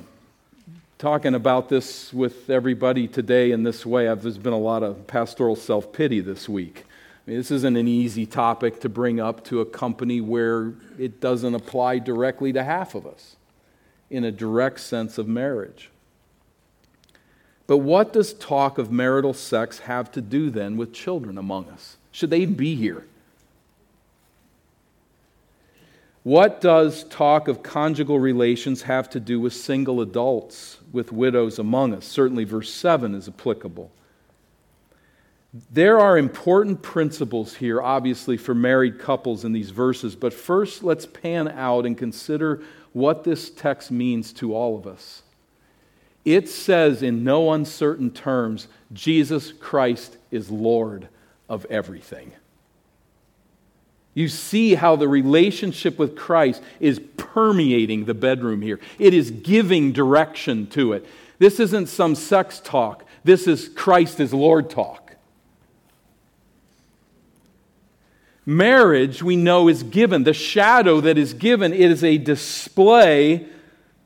talking 0.97 1.35
about 1.35 1.69
this 1.69 2.11
with 2.13 2.49
everybody 2.49 3.07
today 3.07 3.51
in 3.51 3.63
this 3.63 3.85
way, 3.85 4.07
I've, 4.07 4.23
there's 4.23 4.37
been 4.37 4.53
a 4.53 4.57
lot 4.57 4.83
of 4.83 5.05
pastoral 5.05 5.55
self 5.55 5.93
pity 5.93 6.21
this 6.21 6.49
week. 6.49 6.85
I 7.27 7.29
mean, 7.29 7.37
this 7.37 7.51
isn't 7.51 7.77
an 7.77 7.87
easy 7.87 8.25
topic 8.25 8.79
to 8.79 8.89
bring 8.89 9.19
up 9.19 9.43
to 9.45 9.61
a 9.61 9.65
company 9.65 10.21
where 10.21 10.73
it 10.97 11.21
doesn't 11.21 11.53
apply 11.53 11.99
directly 11.99 12.51
to 12.53 12.63
half 12.63 12.95
of 12.95 13.05
us 13.05 13.35
in 14.09 14.23
a 14.23 14.31
direct 14.31 14.79
sense 14.79 15.19
of 15.19 15.27
marriage. 15.27 15.90
But 17.71 17.77
what 17.77 18.11
does 18.11 18.33
talk 18.33 18.77
of 18.79 18.91
marital 18.91 19.33
sex 19.33 19.79
have 19.79 20.11
to 20.11 20.19
do 20.19 20.49
then 20.49 20.75
with 20.75 20.91
children 20.91 21.37
among 21.37 21.69
us? 21.69 21.95
Should 22.11 22.29
they 22.29 22.45
be 22.45 22.75
here? 22.75 23.05
What 26.23 26.59
does 26.59 27.05
talk 27.05 27.47
of 27.47 27.63
conjugal 27.63 28.19
relations 28.19 28.81
have 28.81 29.09
to 29.11 29.21
do 29.21 29.39
with 29.39 29.53
single 29.53 30.01
adults, 30.01 30.79
with 30.91 31.13
widows 31.13 31.59
among 31.59 31.93
us? 31.93 32.03
Certainly, 32.05 32.43
verse 32.43 32.73
7 32.73 33.15
is 33.15 33.29
applicable. 33.29 33.89
There 35.71 35.97
are 35.97 36.17
important 36.17 36.81
principles 36.81 37.55
here, 37.55 37.81
obviously, 37.81 38.35
for 38.35 38.53
married 38.53 38.99
couples 38.99 39.45
in 39.45 39.53
these 39.53 39.69
verses, 39.69 40.13
but 40.13 40.33
first 40.33 40.83
let's 40.83 41.05
pan 41.05 41.47
out 41.47 41.85
and 41.85 41.97
consider 41.97 42.63
what 42.91 43.23
this 43.23 43.49
text 43.49 43.91
means 43.91 44.33
to 44.33 44.53
all 44.53 44.75
of 44.75 44.85
us. 44.85 45.23
It 46.23 46.49
says 46.49 47.01
in 47.01 47.23
no 47.23 47.51
uncertain 47.51 48.11
terms 48.11 48.67
Jesus 48.93 49.51
Christ 49.51 50.17
is 50.29 50.51
Lord 50.51 51.07
of 51.49 51.65
everything. 51.65 52.31
You 54.13 54.27
see 54.27 54.75
how 54.75 54.97
the 54.97 55.07
relationship 55.07 55.97
with 55.97 56.17
Christ 56.17 56.61
is 56.79 56.99
permeating 57.17 58.05
the 58.05 58.13
bedroom 58.13 58.61
here. 58.61 58.79
It 58.99 59.13
is 59.13 59.31
giving 59.31 59.93
direction 59.93 60.67
to 60.67 60.93
it. 60.93 61.05
This 61.39 61.59
isn't 61.59 61.87
some 61.87 62.15
sex 62.15 62.59
talk, 62.63 63.05
this 63.23 63.47
is 63.47 63.69
Christ 63.69 64.19
is 64.19 64.33
Lord 64.33 64.69
talk. 64.69 65.15
Marriage, 68.45 69.21
we 69.21 69.35
know, 69.35 69.67
is 69.67 69.83
given. 69.83 70.23
The 70.23 70.33
shadow 70.33 70.99
that 71.01 71.17
is 71.17 71.33
given, 71.33 71.73
it 71.73 71.79
is 71.79 72.03
a 72.03 72.17
display 72.17 73.45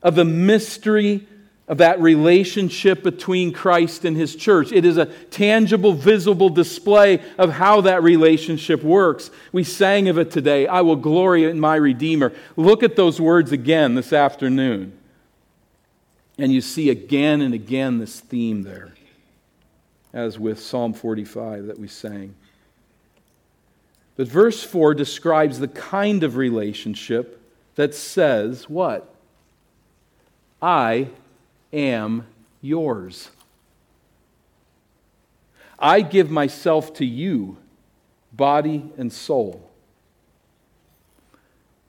of 0.02 0.14
the 0.14 0.26
mystery 0.26 1.26
of 1.68 1.78
that 1.78 2.00
relationship 2.00 3.02
between 3.02 3.52
Christ 3.52 4.04
and 4.04 4.16
his 4.16 4.36
church. 4.36 4.70
It 4.70 4.84
is 4.84 4.98
a 4.98 5.06
tangible, 5.06 5.92
visible 5.92 6.48
display 6.48 7.20
of 7.38 7.50
how 7.50 7.80
that 7.80 8.02
relationship 8.04 8.84
works. 8.84 9.30
We 9.50 9.64
sang 9.64 10.08
of 10.08 10.18
it 10.18 10.30
today 10.30 10.68
I 10.68 10.82
will 10.82 10.96
glory 10.96 11.44
in 11.44 11.58
my 11.58 11.74
Redeemer. 11.76 12.32
Look 12.56 12.82
at 12.82 12.94
those 12.94 13.20
words 13.20 13.50
again 13.50 13.96
this 13.96 14.12
afternoon. 14.12 14.96
And 16.38 16.52
you 16.52 16.60
see 16.60 16.90
again 16.90 17.40
and 17.40 17.54
again 17.54 17.98
this 17.98 18.20
theme 18.20 18.62
there, 18.62 18.92
as 20.12 20.38
with 20.38 20.60
Psalm 20.60 20.92
45 20.92 21.66
that 21.66 21.78
we 21.78 21.88
sang. 21.88 22.34
But 24.16 24.28
verse 24.28 24.62
4 24.62 24.94
describes 24.94 25.58
the 25.58 25.68
kind 25.68 26.22
of 26.22 26.36
relationship 26.36 27.42
that 27.74 27.94
says, 27.94 28.68
What? 28.68 29.12
I 30.60 31.08
am 31.72 32.26
yours. 32.60 33.30
I 35.78 36.00
give 36.00 36.30
myself 36.30 36.94
to 36.94 37.04
you, 37.04 37.58
body 38.32 38.90
and 38.96 39.12
soul. 39.12 39.70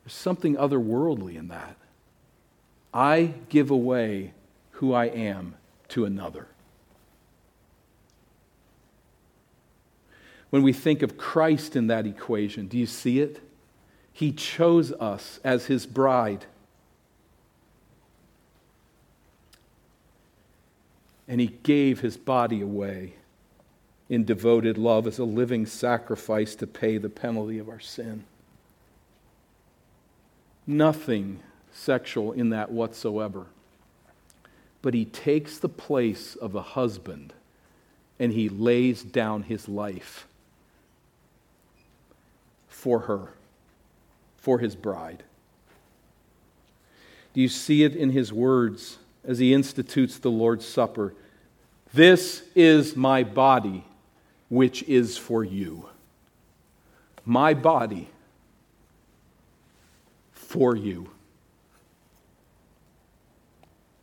There's 0.04 0.14
something 0.14 0.56
otherworldly 0.56 1.36
in 1.36 1.48
that. 1.50 1.78
I 2.94 3.34
give 3.50 3.72
away 3.72 4.34
who 4.72 4.94
I 4.94 5.06
am 5.06 5.56
to 5.90 6.06
another. 6.06 6.48
When 10.50 10.64
we 10.64 10.74
think 10.74 11.02
of 11.02 11.18
Christ 11.18 11.76
in 11.76 11.88
that 11.88 12.06
equation, 12.06 12.68
do 12.68 12.78
you 12.78 12.86
see 12.86 13.20
it? 13.20 13.42
He 14.14 14.32
chose 14.32 14.92
us 14.94 15.40
as 15.44 15.66
his 15.66 15.86
bride. 15.86 16.46
And 21.28 21.42
he 21.42 21.48
gave 21.64 22.00
his 22.00 22.18
body 22.18 22.62
away 22.62 23.14
in 24.10 24.24
devoted 24.24 24.78
love 24.78 25.06
as 25.06 25.20
a 25.20 25.26
living 25.26 25.66
sacrifice 25.66 26.56
to 26.56 26.66
pay 26.66 26.98
the 26.98 27.10
penalty 27.10 27.60
of 27.60 27.68
our 27.68 27.80
sin. 27.80 28.24
Nothing 30.66 31.40
sexual 31.72 32.32
in 32.32 32.50
that 32.50 32.72
whatsoever. 32.72 33.48
But 34.82 34.94
he 34.94 35.06
takes 35.06 35.58
the 35.58 35.70
place 35.70 36.36
of 36.36 36.56
a 36.56 36.62
husband 36.62 37.34
and 38.20 38.32
he 38.32 38.50
lays 38.50 39.04
down 39.04 39.44
his 39.44 39.68
life 39.68 40.28
for 42.68 43.02
her, 43.02 43.30
for 44.38 44.60
his 44.60 44.76
bride. 44.76 45.24
Do 47.34 47.42
you 47.42 47.50
see 47.50 47.84
it 47.84 47.96
in 47.96 48.12
his 48.12 48.32
words? 48.32 48.98
As 49.28 49.40
he 49.40 49.54
institutes 49.54 50.18
the 50.18 50.32
Lord's 50.32 50.66
Supper 50.66 51.14
This 51.94 52.44
is 52.56 52.96
my 52.96 53.24
body, 53.24 53.86
which 54.50 54.84
is 54.84 55.18
for 55.18 55.44
you. 55.44 55.88
My 57.26 57.54
body 57.54 58.10
for 60.32 60.76
you. 60.76 61.10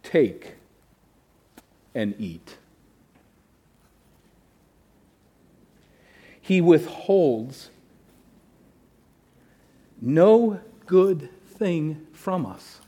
Take 0.03 0.55
and 1.95 2.15
eat. 2.19 2.57
He 6.41 6.61
withholds 6.61 7.71
no 10.01 10.61
good 10.87 11.31
thing 11.47 12.07
from 12.13 12.45
us 12.45 12.81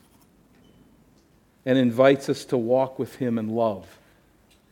and 1.67 1.77
invites 1.77 2.29
us 2.29 2.45
to 2.47 2.57
walk 2.57 2.99
with 2.99 3.17
him 3.17 3.39
in 3.39 3.49
love 3.49 3.99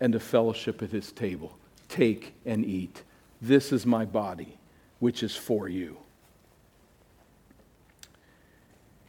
and 0.01 0.13
to 0.13 0.21
fellowship 0.21 0.81
at 0.81 0.91
his 0.91 1.13
table. 1.13 1.59
Take 1.89 2.33
and 2.47 2.65
eat. 2.65 3.03
This 3.43 3.73
is 3.73 3.85
my 3.85 4.05
body, 4.05 4.57
which 5.01 5.23
is 5.23 5.37
for 5.37 5.69
you. 5.69 5.99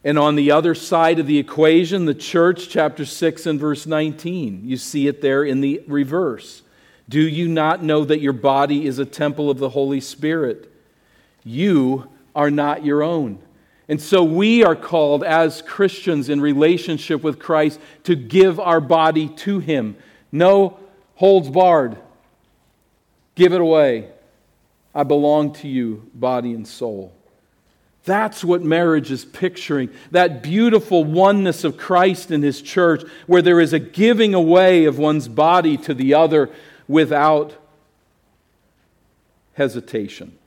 And 0.03 0.19
on 0.19 0.35
the 0.35 0.51
other 0.51 0.75
side 0.75 1.19
of 1.19 1.27
the 1.27 1.39
equation, 1.39 2.05
the 2.05 2.13
church, 2.13 2.69
chapter 2.69 3.05
6 3.05 3.45
and 3.45 3.59
verse 3.59 3.87
19, 3.87 4.61
you 4.63 4.77
see 4.77 5.07
it 5.07 5.21
there 5.21 5.43
in 5.43 5.61
the 5.61 5.81
reverse. 5.87 6.63
Do 7.07 7.21
you 7.21 7.47
not 7.47 7.83
know 7.83 8.03
that 8.05 8.19
your 8.19 8.33
body 8.33 8.85
is 8.85 8.99
a 8.99 9.05
temple 9.05 9.49
of 9.49 9.57
the 9.57 9.69
Holy 9.69 10.01
Spirit? 10.01 10.71
You 11.43 12.09
are 12.35 12.51
not 12.51 12.83
your 12.83 13.03
own. 13.03 13.39
And 13.87 14.01
so 14.01 14.23
we 14.23 14.63
are 14.63 14.75
called 14.75 15.23
as 15.23 15.61
Christians 15.61 16.29
in 16.29 16.41
relationship 16.41 17.21
with 17.21 17.39
Christ 17.39 17.79
to 18.03 18.15
give 18.15 18.59
our 18.59 18.81
body 18.81 19.29
to 19.29 19.59
Him. 19.59 19.95
No 20.31 20.79
holds 21.15 21.49
barred. 21.49 21.97
Give 23.35 23.53
it 23.53 23.61
away. 23.61 24.09
I 24.93 25.03
belong 25.03 25.53
to 25.53 25.67
you, 25.67 26.09
body 26.13 26.53
and 26.53 26.67
soul. 26.67 27.13
That's 28.05 28.43
what 28.43 28.61
marriage 28.61 29.11
is 29.11 29.25
picturing. 29.25 29.89
That 30.11 30.41
beautiful 30.41 31.03
oneness 31.03 31.63
of 31.63 31.75
Christ 31.75 32.31
and 32.31 32.43
His 32.43 32.61
church, 32.61 33.03
where 33.27 33.41
there 33.41 33.59
is 33.59 33.73
a 33.73 33.79
giving 33.79 34.33
away 34.33 34.85
of 34.85 34.97
one's 34.97 35.27
body 35.27 35.75
to 35.77 35.93
the 35.93 36.13
other 36.13 36.49
without 36.87 37.55
hesitation 39.53 40.37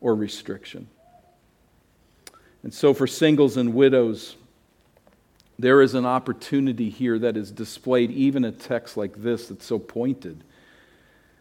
or 0.00 0.14
restriction. 0.14 0.88
And 2.62 2.72
so, 2.72 2.94
for 2.94 3.06
singles 3.06 3.56
and 3.56 3.74
widows, 3.74 4.36
there 5.58 5.82
is 5.82 5.94
an 5.94 6.06
opportunity 6.06 6.90
here 6.90 7.18
that 7.18 7.36
is 7.36 7.50
displayed 7.50 8.10
even 8.10 8.44
a 8.44 8.52
text 8.52 8.96
like 8.96 9.22
this 9.22 9.48
that's 9.48 9.66
so 9.66 9.78
pointed 9.78 10.44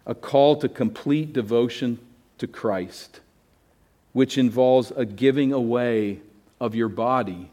a 0.05 0.15
call 0.15 0.55
to 0.55 0.67
complete 0.67 1.31
devotion 1.31 1.99
to 2.39 2.47
Christ 2.47 3.19
which 4.13 4.37
involves 4.37 4.91
a 4.91 5.05
giving 5.05 5.53
away 5.53 6.19
of 6.59 6.75
your 6.75 6.89
body. 6.89 7.49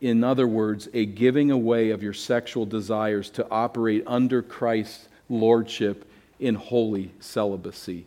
In 0.00 0.24
other 0.24 0.46
words, 0.46 0.88
a 0.92 1.06
giving 1.06 1.50
away 1.50 1.90
of 1.90 2.02
your 2.02 2.12
sexual 2.12 2.66
desires 2.66 3.30
to 3.30 3.48
operate 3.50 4.04
under 4.06 4.42
Christ's 4.42 5.08
lordship 5.28 6.10
in 6.38 6.56
holy 6.56 7.12
celibacy. 7.20 8.06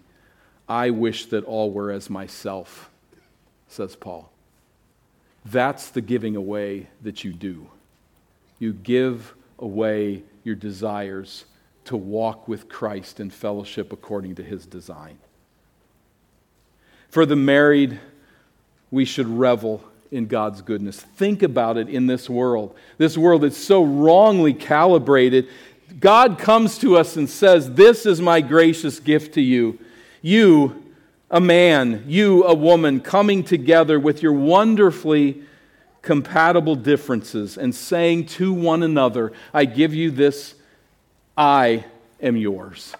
I 0.67 0.89
wish 0.89 1.27
that 1.27 1.45
all 1.45 1.71
were 1.71 1.91
as 1.91 2.09
myself, 2.09 2.89
says 3.67 3.95
Paul. 3.95 4.31
That's 5.45 5.89
the 5.89 6.01
giving 6.01 6.35
away 6.35 6.87
that 7.03 7.23
you 7.23 7.31
do. 7.31 7.67
You 8.59 8.73
give 8.73 9.33
away 9.59 10.23
your 10.43 10.55
desires 10.55 11.45
to 11.85 11.95
walk 11.95 12.47
with 12.47 12.67
Christ 12.67 13.19
in 13.19 13.29
fellowship 13.29 13.93
according 13.93 14.35
to 14.35 14.43
his 14.43 14.65
design. 14.65 15.19
For 17.09 17.25
the 17.25 17.35
married, 17.35 17.99
we 18.91 19.05
should 19.05 19.27
revel 19.27 19.83
in 20.11 20.27
God's 20.27 20.61
goodness. 20.61 20.99
Think 20.99 21.43
about 21.43 21.77
it 21.77 21.89
in 21.89 22.07
this 22.07 22.29
world. 22.29 22.75
This 22.97 23.17
world 23.17 23.43
is 23.43 23.55
so 23.55 23.83
wrongly 23.83 24.53
calibrated. 24.53 25.47
God 25.99 26.39
comes 26.39 26.77
to 26.79 26.97
us 26.97 27.15
and 27.15 27.29
says, 27.29 27.73
This 27.73 28.05
is 28.05 28.19
my 28.19 28.41
gracious 28.41 28.99
gift 28.99 29.35
to 29.35 29.41
you. 29.41 29.79
You, 30.21 30.84
a 31.35 31.39
man, 31.41 32.05
you, 32.07 32.45
a 32.45 32.53
woman, 32.53 33.01
coming 33.01 33.43
together 33.43 33.99
with 33.99 34.23
your 34.23 34.31
wonderfully 34.31 35.41
compatible 36.01 36.77
differences 36.77 37.57
and 37.57 37.75
saying 37.75 38.25
to 38.25 38.53
one 38.53 38.81
another, 38.81 39.33
I 39.53 39.65
give 39.65 39.93
you 39.93 40.11
this, 40.11 40.55
I 41.37 41.83
am 42.21 42.37
yours. 42.37 42.95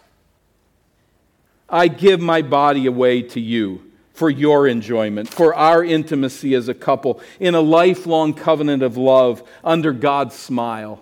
I 1.70 1.88
give 1.88 2.20
my 2.20 2.42
body 2.42 2.88
away 2.88 3.22
to 3.22 3.40
you 3.40 3.90
for 4.12 4.30
your 4.30 4.68
enjoyment, 4.68 5.30
for 5.30 5.56
our 5.56 5.82
intimacy 5.82 6.56
as 6.56 6.68
a 6.68 6.74
couple, 6.74 7.22
in 7.40 7.56
a 7.56 7.62
lifelong 7.62 8.34
covenant 8.34 8.84
of 8.84 8.98
love 8.98 9.50
under 9.64 9.94
God's 9.94 10.36
smile. 10.36 11.00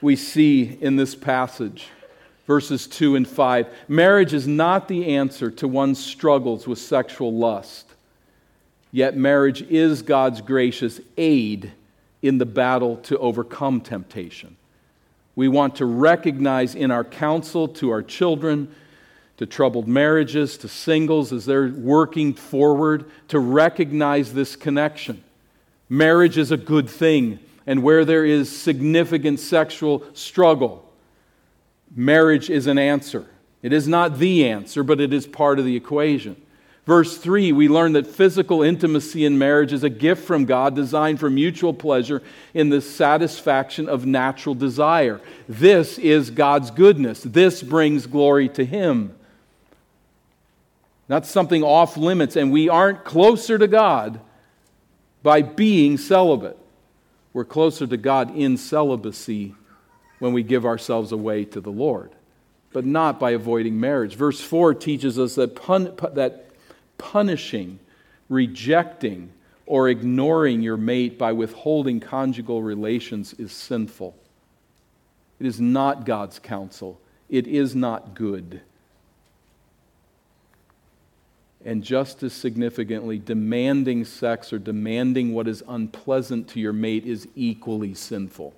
We 0.00 0.16
see 0.16 0.78
in 0.80 0.96
this 0.96 1.14
passage, 1.14 1.88
verses 2.52 2.86
2 2.86 3.16
and 3.16 3.26
5, 3.26 3.66
marriage 3.88 4.34
is 4.34 4.46
not 4.46 4.86
the 4.86 5.14
answer 5.16 5.50
to 5.50 5.66
one's 5.66 5.98
struggles 5.98 6.68
with 6.68 6.78
sexual 6.78 7.32
lust. 7.32 7.86
Yet, 8.90 9.16
marriage 9.16 9.62
is 9.62 10.02
God's 10.02 10.42
gracious 10.42 11.00
aid 11.16 11.72
in 12.20 12.36
the 12.36 12.44
battle 12.44 12.98
to 13.04 13.16
overcome 13.16 13.80
temptation. 13.80 14.58
We 15.34 15.48
want 15.48 15.76
to 15.76 15.86
recognize 15.86 16.74
in 16.74 16.90
our 16.90 17.04
counsel 17.04 17.68
to 17.68 17.88
our 17.88 18.02
children, 18.02 18.74
to 19.38 19.46
troubled 19.46 19.88
marriages, 19.88 20.58
to 20.58 20.68
singles 20.68 21.32
as 21.32 21.46
they're 21.46 21.68
working 21.68 22.34
forward, 22.34 23.06
to 23.28 23.38
recognize 23.38 24.34
this 24.34 24.56
connection. 24.56 25.24
Marriage 25.88 26.36
is 26.36 26.50
a 26.50 26.58
good 26.58 26.90
thing, 26.90 27.38
and 27.66 27.82
where 27.82 28.04
there 28.04 28.26
is 28.26 28.54
significant 28.54 29.40
sexual 29.40 30.04
struggle, 30.12 30.86
marriage 31.94 32.50
is 32.50 32.66
an 32.66 32.78
answer. 32.78 33.26
It 33.62 33.72
is 33.72 33.86
not 33.86 34.18
the 34.18 34.48
answer, 34.48 34.82
but 34.82 35.00
it 35.00 35.12
is 35.12 35.26
part 35.26 35.58
of 35.58 35.64
the 35.64 35.76
equation. 35.76 36.36
Verse 36.84 37.16
3, 37.16 37.52
we 37.52 37.68
learn 37.68 37.92
that 37.92 38.08
physical 38.08 38.62
intimacy 38.62 39.24
in 39.24 39.38
marriage 39.38 39.72
is 39.72 39.84
a 39.84 39.90
gift 39.90 40.24
from 40.24 40.46
God 40.46 40.74
designed 40.74 41.20
for 41.20 41.30
mutual 41.30 41.72
pleasure 41.72 42.22
in 42.54 42.70
the 42.70 42.80
satisfaction 42.80 43.88
of 43.88 44.04
natural 44.04 44.56
desire. 44.56 45.20
This 45.48 45.96
is 45.98 46.30
God's 46.30 46.72
goodness. 46.72 47.22
This 47.22 47.62
brings 47.62 48.08
glory 48.08 48.48
to 48.50 48.64
Him. 48.64 49.14
Not 51.08 51.24
something 51.24 51.62
off 51.62 51.96
limits, 51.96 52.34
and 52.34 52.50
we 52.50 52.68
aren't 52.68 53.04
closer 53.04 53.58
to 53.58 53.68
God 53.68 54.18
by 55.22 55.42
being 55.42 55.96
celibate. 55.98 56.58
We're 57.32 57.44
closer 57.44 57.86
to 57.86 57.96
God 57.96 58.34
in 58.36 58.56
celibacy 58.56 59.54
when 60.22 60.32
we 60.32 60.44
give 60.44 60.64
ourselves 60.64 61.10
away 61.10 61.44
to 61.44 61.60
the 61.60 61.72
Lord, 61.72 62.12
but 62.72 62.86
not 62.86 63.18
by 63.18 63.32
avoiding 63.32 63.80
marriage. 63.80 64.14
Verse 64.14 64.40
4 64.40 64.72
teaches 64.72 65.18
us 65.18 65.34
that, 65.34 65.56
pun- 65.56 65.96
that 66.14 66.46
punishing, 66.96 67.80
rejecting, 68.28 69.32
or 69.66 69.88
ignoring 69.88 70.62
your 70.62 70.76
mate 70.76 71.18
by 71.18 71.32
withholding 71.32 71.98
conjugal 71.98 72.62
relations 72.62 73.32
is 73.32 73.50
sinful. 73.50 74.14
It 75.40 75.46
is 75.46 75.60
not 75.60 76.06
God's 76.06 76.38
counsel. 76.38 77.00
It 77.28 77.48
is 77.48 77.74
not 77.74 78.14
good. 78.14 78.60
And 81.64 81.82
just 81.82 82.22
as 82.22 82.32
significantly, 82.32 83.18
demanding 83.18 84.04
sex 84.04 84.52
or 84.52 84.60
demanding 84.60 85.34
what 85.34 85.48
is 85.48 85.64
unpleasant 85.66 86.46
to 86.50 86.60
your 86.60 86.72
mate 86.72 87.06
is 87.06 87.26
equally 87.34 87.94
sinful. 87.94 88.54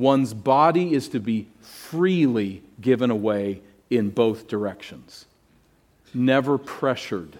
One's 0.00 0.32
body 0.32 0.94
is 0.94 1.10
to 1.10 1.20
be 1.20 1.46
freely 1.60 2.62
given 2.80 3.10
away 3.10 3.60
in 3.90 4.08
both 4.08 4.48
directions 4.48 5.26
never 6.14 6.56
pressured, 6.56 7.38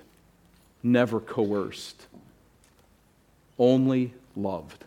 never 0.82 1.20
coerced, 1.20 2.06
only 3.58 4.12
loved. 4.36 4.84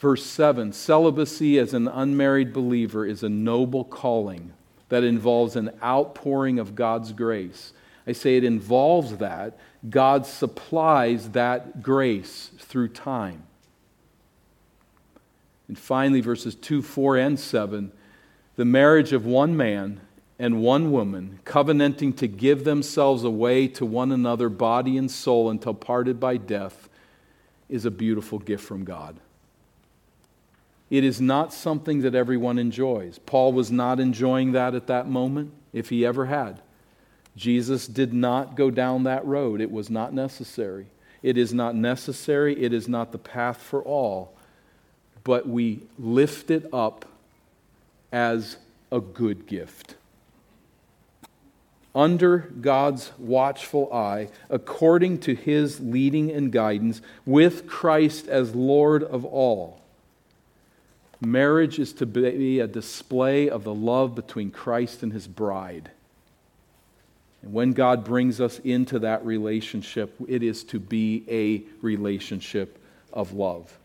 Verse 0.00 0.24
7 0.24 0.72
Celibacy 0.72 1.58
as 1.58 1.74
an 1.74 1.86
unmarried 1.86 2.54
believer 2.54 3.04
is 3.04 3.22
a 3.22 3.28
noble 3.28 3.84
calling 3.84 4.54
that 4.88 5.04
involves 5.04 5.56
an 5.56 5.72
outpouring 5.82 6.58
of 6.58 6.74
God's 6.74 7.12
grace. 7.12 7.74
I 8.06 8.12
say 8.12 8.38
it 8.38 8.44
involves 8.44 9.18
that. 9.18 9.58
God 9.90 10.24
supplies 10.24 11.32
that 11.32 11.82
grace 11.82 12.50
through 12.58 12.88
time. 12.88 13.42
And 15.72 15.78
finally, 15.78 16.20
verses 16.20 16.54
2, 16.54 16.82
4, 16.82 17.16
and 17.16 17.40
7 17.40 17.92
the 18.56 18.64
marriage 18.66 19.14
of 19.14 19.24
one 19.24 19.56
man 19.56 20.02
and 20.38 20.60
one 20.60 20.92
woman, 20.92 21.40
covenanting 21.46 22.12
to 22.12 22.28
give 22.28 22.64
themselves 22.64 23.24
away 23.24 23.68
to 23.68 23.86
one 23.86 24.12
another, 24.12 24.50
body 24.50 24.98
and 24.98 25.10
soul, 25.10 25.48
until 25.48 25.72
parted 25.72 26.20
by 26.20 26.36
death, 26.36 26.90
is 27.70 27.86
a 27.86 27.90
beautiful 27.90 28.38
gift 28.38 28.62
from 28.62 28.84
God. 28.84 29.16
It 30.90 31.04
is 31.04 31.22
not 31.22 31.54
something 31.54 32.02
that 32.02 32.14
everyone 32.14 32.58
enjoys. 32.58 33.18
Paul 33.18 33.54
was 33.54 33.72
not 33.72 33.98
enjoying 33.98 34.52
that 34.52 34.74
at 34.74 34.88
that 34.88 35.08
moment, 35.08 35.54
if 35.72 35.88
he 35.88 36.04
ever 36.04 36.26
had. 36.26 36.60
Jesus 37.34 37.86
did 37.86 38.12
not 38.12 38.56
go 38.56 38.70
down 38.70 39.04
that 39.04 39.24
road. 39.24 39.62
It 39.62 39.70
was 39.70 39.88
not 39.88 40.12
necessary. 40.12 40.88
It 41.22 41.38
is 41.38 41.54
not 41.54 41.74
necessary. 41.74 42.62
It 42.62 42.74
is 42.74 42.88
not 42.88 43.12
the 43.12 43.18
path 43.18 43.62
for 43.62 43.82
all. 43.82 44.36
But 45.24 45.48
we 45.48 45.82
lift 45.98 46.50
it 46.50 46.66
up 46.72 47.04
as 48.12 48.56
a 48.90 49.00
good 49.00 49.46
gift 49.46 49.94
under 51.94 52.38
God's 52.60 53.12
watchful 53.18 53.92
eye, 53.92 54.28
according 54.48 55.18
to 55.20 55.34
his 55.34 55.80
leading 55.80 56.30
and 56.30 56.50
guidance, 56.50 57.02
with 57.26 57.66
Christ 57.66 58.28
as 58.28 58.54
Lord 58.54 59.02
of 59.02 59.24
all. 59.24 59.80
Marriage 61.20 61.78
is 61.78 61.92
to 61.94 62.06
be 62.06 62.60
a 62.60 62.66
display 62.66 63.48
of 63.48 63.64
the 63.64 63.74
love 63.74 64.14
between 64.14 64.50
Christ 64.50 65.02
and 65.02 65.12
his 65.12 65.28
bride. 65.28 65.90
And 67.42 67.52
when 67.52 67.72
God 67.72 68.04
brings 68.04 68.40
us 68.40 68.58
into 68.60 68.98
that 69.00 69.24
relationship, 69.24 70.14
it 70.26 70.42
is 70.42 70.64
to 70.64 70.80
be 70.80 71.24
a 71.28 71.62
relationship 71.84 72.78
of 73.12 73.32
love. 73.32 73.78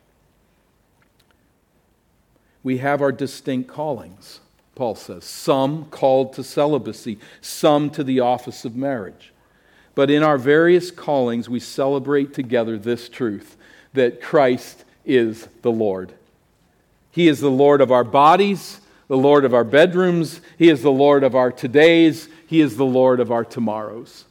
We 2.67 2.79
have 2.79 3.01
our 3.01 3.13
distinct 3.13 3.69
callings. 3.69 4.41
Paul 4.75 4.95
says. 4.95 5.23
Some 5.23 5.85
called 5.85 6.33
to 6.33 6.43
celibacy, 6.43 7.17
some 7.39 7.89
to 7.91 8.03
the 8.03 8.19
office 8.19 8.65
of 8.65 8.75
marriage. 8.75 9.31
But 9.95 10.11
in 10.11 10.21
our 10.21 10.37
various 10.37 10.91
callings, 10.91 11.47
we 11.47 11.61
celebrate 11.61 12.33
together 12.33 12.77
this 12.77 13.07
truth 13.07 13.55
that 13.93 14.21
Christ 14.21 14.83
is 15.05 15.47
the 15.61 15.71
Lord. 15.71 16.11
He 17.09 17.29
is 17.29 17.39
the 17.39 17.49
Lord 17.49 17.79
of 17.79 17.89
our 17.89 18.03
bodies, 18.03 18.81
the 19.07 19.15
Lord 19.15 19.45
of 19.45 19.53
our 19.53 19.63
bedrooms, 19.63 20.41
He 20.57 20.69
is 20.69 20.81
the 20.81 20.91
Lord 20.91 21.23
of 21.23 21.35
our 21.35 21.53
todays, 21.53 22.27
He 22.47 22.59
is 22.59 22.75
the 22.75 22.83
Lord 22.83 23.21
of 23.21 23.31
our 23.31 23.45
tomorrows. 23.45 24.25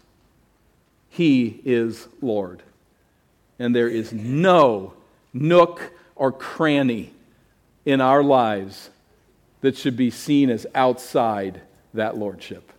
He 1.09 1.63
is 1.65 2.07
Lord. 2.21 2.63
And 3.59 3.75
there 3.75 3.89
is 3.89 4.13
no 4.13 4.93
nook 5.33 5.91
or 6.15 6.31
cranny 6.33 7.15
in 7.87 8.01
our 8.03 8.23
lives 8.23 8.91
that 9.63 9.79
should 9.79 9.97
be 9.97 10.11
seen 10.11 10.51
as 10.51 10.67
outside 10.75 11.63
that 11.95 12.19
lordship. 12.19 12.73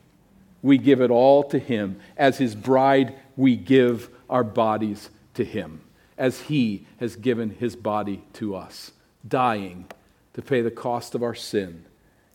We 0.62 0.78
give 0.78 1.02
it 1.02 1.10
all 1.10 1.44
to 1.46 1.58
Him. 1.58 2.00
As 2.18 2.38
His 2.38 2.54
bride, 2.54 3.16
we 3.36 3.56
give 3.56 4.10
our 4.30 4.44
bodies 4.44 5.10
to 5.36 5.46
Him, 5.46 5.82
as 6.18 6.42
He 6.42 6.86
has 7.00 7.16
given 7.16 7.52
His 7.52 7.76
body 7.76 8.22
to 8.34 8.56
us, 8.56 8.92
dying 9.28 9.86
to 10.34 10.42
pay 10.42 10.62
the 10.62 10.70
cost 10.70 11.16
of 11.16 11.24
our 11.24 11.36
sin 11.36 11.86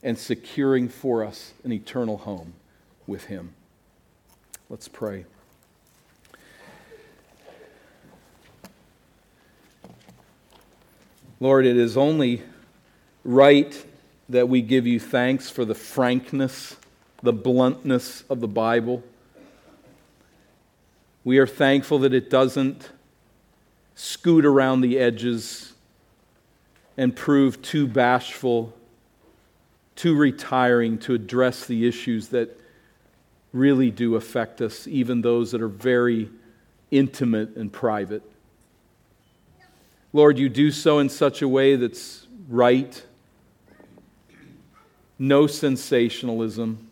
and 0.02 0.18
securing 0.18 0.88
for 0.88 1.24
us 1.24 1.52
an 1.62 1.72
eternal 1.72 2.18
home 2.18 2.54
with 3.06 3.24
Him. 3.24 3.54
Let's 4.68 4.88
pray. 4.88 5.26
Lord, 11.38 11.66
it 11.66 11.76
is 11.76 11.96
only 11.96 12.42
right 13.24 13.84
that 14.28 14.48
we 14.48 14.62
give 14.62 14.86
you 14.86 14.98
thanks 14.98 15.50
for 15.50 15.64
the 15.64 15.74
frankness, 15.74 16.76
the 17.22 17.32
bluntness 17.32 18.24
of 18.30 18.40
the 18.40 18.48
Bible. 18.48 19.02
We 21.24 21.38
are 21.38 21.46
thankful 21.46 22.00
that 22.00 22.14
it 22.14 22.30
doesn't 22.30 22.90
scoot 23.94 24.44
around 24.44 24.80
the 24.80 24.98
edges 24.98 25.72
and 26.96 27.14
prove 27.14 27.62
too 27.62 27.86
bashful, 27.86 28.74
too 29.94 30.16
retiring 30.16 30.98
to 30.98 31.14
address 31.14 31.66
the 31.66 31.86
issues 31.86 32.28
that 32.28 32.58
really 33.52 33.90
do 33.90 34.16
affect 34.16 34.60
us, 34.60 34.86
even 34.86 35.20
those 35.20 35.52
that 35.52 35.62
are 35.62 35.68
very 35.68 36.28
intimate 36.90 37.56
and 37.56 37.72
private. 37.72 38.22
Lord, 40.12 40.38
you 40.38 40.48
do 40.48 40.70
so 40.70 40.98
in 40.98 41.08
such 41.08 41.40
a 41.42 41.48
way 41.48 41.76
that's 41.76 42.26
right, 42.48 43.02
no 45.22 45.46
sensationalism, 45.46 46.90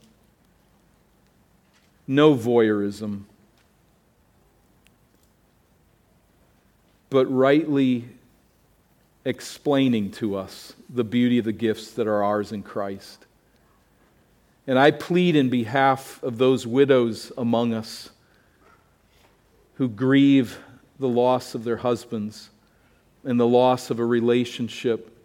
no 2.07 2.33
voyeurism, 2.33 3.23
but 7.11 7.27
rightly 7.27 8.09
explaining 9.25 10.13
to 10.13 10.37
us 10.37 10.75
the 10.89 11.03
beauty 11.03 11.39
of 11.39 11.45
the 11.45 11.53
gifts 11.53 11.91
that 11.91 12.07
are 12.07 12.23
ours 12.23 12.53
in 12.53 12.63
Christ. 12.63 13.27
And 14.65 14.79
I 14.79 14.93
plead 14.93 15.35
in 15.35 15.49
behalf 15.49 16.23
of 16.23 16.39
those 16.39 16.65
widows 16.65 17.33
among 17.37 17.75
us 17.75 18.11
who 19.75 19.89
grieve 19.89 20.61
the 21.01 21.09
loss 21.09 21.57
of 21.57 21.65
their 21.65 21.79
husbands 21.79 22.51
and 23.25 23.41
the 23.41 23.49
loss 23.49 23.91
of 23.91 23.99
a 23.99 24.05
relationship 24.05 25.17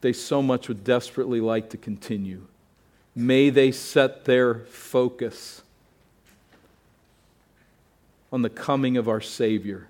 they 0.00 0.12
so 0.12 0.42
much 0.42 0.68
would 0.68 0.84
desperately 0.84 1.40
like 1.40 1.70
to 1.70 1.76
continue. 1.76 2.46
May 3.14 3.50
they 3.50 3.72
set 3.72 4.24
their 4.24 4.66
focus 4.66 5.62
on 8.32 8.42
the 8.42 8.50
coming 8.50 8.96
of 8.96 9.08
our 9.08 9.20
Savior 9.20 9.88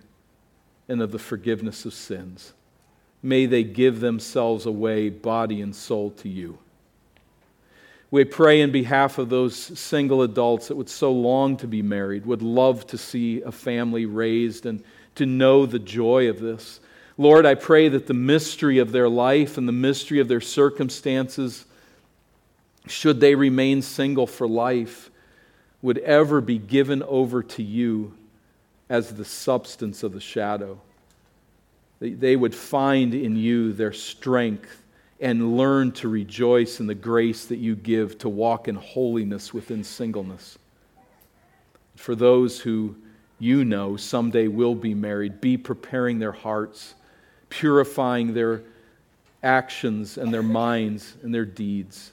and 0.88 1.02
of 1.02 1.10
the 1.10 1.18
forgiveness 1.18 1.84
of 1.84 1.94
sins. 1.94 2.52
May 3.22 3.46
they 3.46 3.64
give 3.64 4.00
themselves 4.00 4.66
away, 4.66 5.08
body 5.08 5.60
and 5.60 5.74
soul, 5.74 6.10
to 6.12 6.28
you. 6.28 6.58
We 8.10 8.24
pray 8.24 8.60
in 8.60 8.70
behalf 8.70 9.18
of 9.18 9.28
those 9.28 9.56
single 9.56 10.22
adults 10.22 10.68
that 10.68 10.76
would 10.76 10.88
so 10.88 11.10
long 11.10 11.56
to 11.56 11.66
be 11.66 11.82
married, 11.82 12.24
would 12.24 12.42
love 12.42 12.86
to 12.88 12.98
see 12.98 13.42
a 13.42 13.50
family 13.50 14.06
raised 14.06 14.64
and 14.64 14.84
to 15.16 15.26
know 15.26 15.66
the 15.66 15.80
joy 15.80 16.28
of 16.28 16.38
this. 16.38 16.78
Lord, 17.18 17.46
I 17.46 17.54
pray 17.54 17.88
that 17.88 18.06
the 18.06 18.14
mystery 18.14 18.78
of 18.78 18.92
their 18.92 19.08
life 19.08 19.56
and 19.56 19.66
the 19.66 19.72
mystery 19.72 20.20
of 20.20 20.28
their 20.28 20.40
circumstances, 20.40 21.64
should 22.86 23.20
they 23.20 23.34
remain 23.34 23.80
single 23.80 24.26
for 24.26 24.46
life, 24.46 25.10
would 25.80 25.98
ever 25.98 26.40
be 26.40 26.58
given 26.58 27.02
over 27.04 27.42
to 27.42 27.62
you 27.62 28.14
as 28.88 29.14
the 29.14 29.24
substance 29.24 30.02
of 30.02 30.12
the 30.12 30.20
shadow. 30.20 30.80
They 32.00 32.36
would 32.36 32.54
find 32.54 33.14
in 33.14 33.36
you 33.36 33.72
their 33.72 33.92
strength 33.92 34.82
and 35.18 35.56
learn 35.56 35.92
to 35.92 36.08
rejoice 36.08 36.78
in 36.80 36.86
the 36.86 36.94
grace 36.94 37.46
that 37.46 37.56
you 37.56 37.74
give 37.74 38.18
to 38.18 38.28
walk 38.28 38.68
in 38.68 38.74
holiness 38.74 39.54
within 39.54 39.82
singleness. 39.82 40.58
For 41.94 42.14
those 42.14 42.60
who 42.60 42.96
you 43.38 43.64
know 43.64 43.96
someday 43.96 44.48
will 44.48 44.74
be 44.74 44.94
married, 44.94 45.40
be 45.40 45.56
preparing 45.56 46.18
their 46.18 46.32
hearts, 46.32 46.94
purifying 47.58 48.34
their 48.34 48.62
actions 49.42 50.18
and 50.18 50.32
their 50.32 50.42
minds 50.42 51.14
and 51.22 51.34
their 51.34 51.44
deeds 51.44 52.12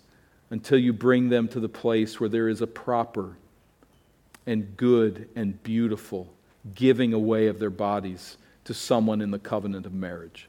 until 0.50 0.78
you 0.78 0.94
bring 0.94 1.30
them 1.30 1.48
to 1.48 1.60
the 1.60 1.70
place 1.70 2.20
where 2.20 2.30
there 2.30 2.48
is 2.48 2.62
a 2.62 2.68
proper 2.68 3.36
and 4.46 4.78
good 4.78 5.28
and 5.36 5.62
beautiful 5.64 6.32
giving 6.76 7.14
away 7.14 7.48
of 7.48 7.60
their 7.60 7.70
bodies 7.70 8.38
to 8.64 8.74
someone 8.74 9.20
in 9.20 9.32
the 9.32 9.40
covenant 9.40 9.86
of 9.86 9.94
marriage. 9.94 10.48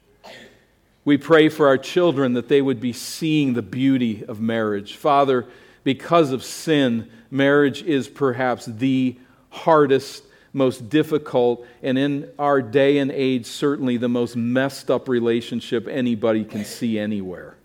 We 1.05 1.19
pray 1.19 1.49
for 1.49 1.67
our 1.67 1.79
children 1.79 2.35
that 2.35 2.49
they 2.49 2.63
would 2.63 2.81
be 2.81 2.93
seeing 2.93 3.55
the 3.55 3.63
beauty 3.63 4.25
of 4.25 4.41
marriage. 4.41 4.97
Father, 4.97 5.47
because 5.83 6.31
of 6.31 6.45
sin, 6.45 7.11
marriage 7.31 7.83
is 7.83 8.09
perhaps 8.09 8.67
the 8.67 9.17
hardest, 9.51 10.23
most 10.55 10.89
difficult, 10.89 11.67
and 11.83 11.99
in 11.99 12.31
our 12.39 12.63
day 12.63 12.99
and 12.99 13.11
age, 13.11 13.45
certainly 13.45 13.99
the 13.99 14.09
most 14.09 14.37
messed 14.37 14.91
up 14.91 15.09
relationship 15.09 15.87
anybody 15.89 16.45
can 16.45 16.65
see 16.65 16.99
anywhere. 16.99 17.57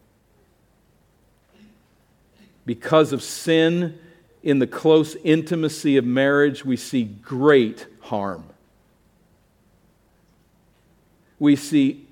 Because 2.65 3.13
of 3.13 3.23
sin, 3.23 3.97
in 4.41 4.59
the 4.59 4.67
close 4.67 5.15
intimacy 5.23 5.97
of 5.97 6.05
marriage, 6.05 6.65
we 6.65 6.77
see 6.77 7.03
great 7.03 7.85
harm. 8.01 8.43
We 11.37 11.55
see 11.55 12.05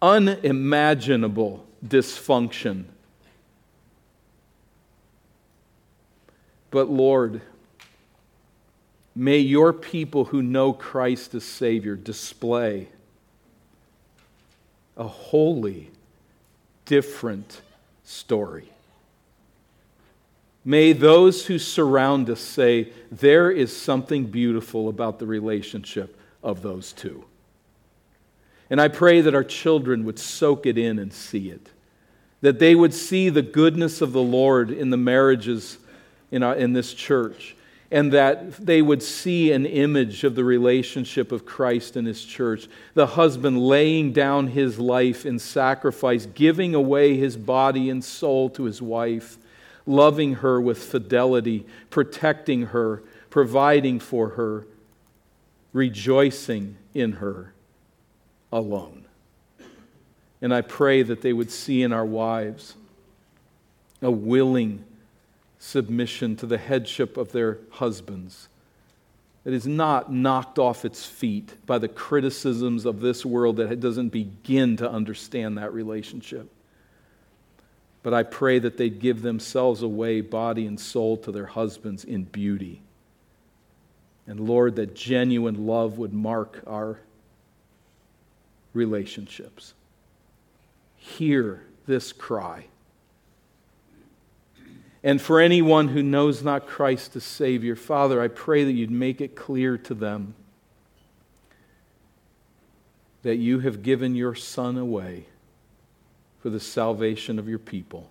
unimaginable 0.00 1.66
dysfunction. 1.84 2.84
But 6.70 6.90
Lord, 6.90 7.40
may 9.14 9.38
your 9.38 9.72
people 9.72 10.26
who 10.26 10.42
know 10.42 10.72
Christ 10.72 11.34
as 11.34 11.44
Savior 11.44 11.96
display 11.96 12.88
a 14.96 15.06
wholly 15.06 15.90
different 16.84 17.60
story. 18.04 18.68
May 20.64 20.92
those 20.92 21.46
who 21.46 21.58
surround 21.58 22.30
us 22.30 22.40
say, 22.40 22.92
there 23.10 23.50
is 23.50 23.76
something 23.76 24.26
beautiful 24.26 24.88
about 24.88 25.18
the 25.18 25.26
relationship 25.26 26.18
of 26.42 26.62
those 26.62 26.92
two. 26.92 27.24
And 28.70 28.80
I 28.80 28.88
pray 28.88 29.20
that 29.20 29.34
our 29.34 29.44
children 29.44 30.04
would 30.04 30.18
soak 30.18 30.64
it 30.64 30.78
in 30.78 30.98
and 30.98 31.12
see 31.12 31.50
it, 31.50 31.68
that 32.40 32.58
they 32.58 32.74
would 32.74 32.94
see 32.94 33.28
the 33.28 33.42
goodness 33.42 34.00
of 34.00 34.12
the 34.12 34.22
Lord 34.22 34.70
in 34.70 34.90
the 34.90 34.96
marriages 34.96 35.78
in, 36.30 36.42
our, 36.42 36.54
in 36.54 36.72
this 36.72 36.94
church, 36.94 37.56
and 37.94 38.10
that 38.12 38.50
they 38.54 38.82
would 38.82 39.00
see 39.00 39.52
an 39.52 39.64
image 39.64 40.24
of 40.24 40.34
the 40.34 40.42
relationship 40.42 41.30
of 41.30 41.46
Christ 41.46 41.94
and 41.94 42.08
his 42.08 42.24
church. 42.24 42.66
The 42.94 43.06
husband 43.06 43.64
laying 43.64 44.12
down 44.12 44.48
his 44.48 44.80
life 44.80 45.24
in 45.24 45.38
sacrifice, 45.38 46.26
giving 46.26 46.74
away 46.74 47.16
his 47.16 47.36
body 47.36 47.88
and 47.88 48.02
soul 48.02 48.50
to 48.50 48.64
his 48.64 48.82
wife, 48.82 49.38
loving 49.86 50.34
her 50.34 50.60
with 50.60 50.82
fidelity, 50.82 51.66
protecting 51.88 52.62
her, 52.62 53.00
providing 53.30 54.00
for 54.00 54.30
her, 54.30 54.66
rejoicing 55.72 56.76
in 56.94 57.12
her 57.12 57.54
alone. 58.50 59.04
And 60.42 60.52
I 60.52 60.62
pray 60.62 61.04
that 61.04 61.22
they 61.22 61.32
would 61.32 61.52
see 61.52 61.84
in 61.84 61.92
our 61.92 62.04
wives 62.04 62.74
a 64.02 64.10
willing 64.10 64.84
submission 65.64 66.36
to 66.36 66.44
the 66.44 66.58
headship 66.58 67.16
of 67.16 67.32
their 67.32 67.58
husbands 67.70 68.48
It 69.44 69.52
is 69.52 69.66
not 69.66 70.10
knocked 70.10 70.58
off 70.58 70.84
its 70.84 71.04
feet 71.04 71.54
by 71.66 71.78
the 71.78 71.88
criticisms 71.88 72.86
of 72.86 73.00
this 73.00 73.26
world 73.26 73.56
that 73.56 73.78
doesn't 73.80 74.08
begin 74.08 74.76
to 74.78 74.90
understand 74.90 75.58
that 75.58 75.72
relationship. 75.74 76.50
But 78.02 78.14
I 78.14 78.22
pray 78.22 78.58
that 78.58 78.78
they'd 78.78 79.00
give 79.00 79.22
themselves 79.22 79.82
away, 79.82 80.22
body 80.22 80.66
and 80.66 80.80
soul, 80.80 81.16
to 81.18 81.32
their 81.32 81.46
husbands 81.46 82.04
in 82.04 82.24
beauty. 82.24 82.80
And 84.26 84.40
Lord, 84.40 84.76
that 84.76 84.94
genuine 84.94 85.66
love 85.66 85.98
would 85.98 86.14
mark 86.14 86.62
our 86.66 87.00
relationships. 88.72 89.74
Hear 90.96 91.62
this 91.86 92.12
cry. 92.12 92.66
And 95.04 95.20
for 95.20 95.38
anyone 95.38 95.88
who 95.88 96.02
knows 96.02 96.42
not 96.42 96.66
Christ 96.66 97.14
as 97.14 97.24
Savior, 97.24 97.76
Father, 97.76 98.22
I 98.22 98.28
pray 98.28 98.64
that 98.64 98.72
you'd 98.72 98.90
make 98.90 99.20
it 99.20 99.36
clear 99.36 99.76
to 99.76 99.92
them 99.92 100.34
that 103.22 103.36
you 103.36 103.60
have 103.60 103.82
given 103.82 104.14
your 104.14 104.34
Son 104.34 104.78
away 104.78 105.26
for 106.40 106.48
the 106.48 106.58
salvation 106.58 107.38
of 107.38 107.48
your 107.48 107.58
people. 107.58 108.10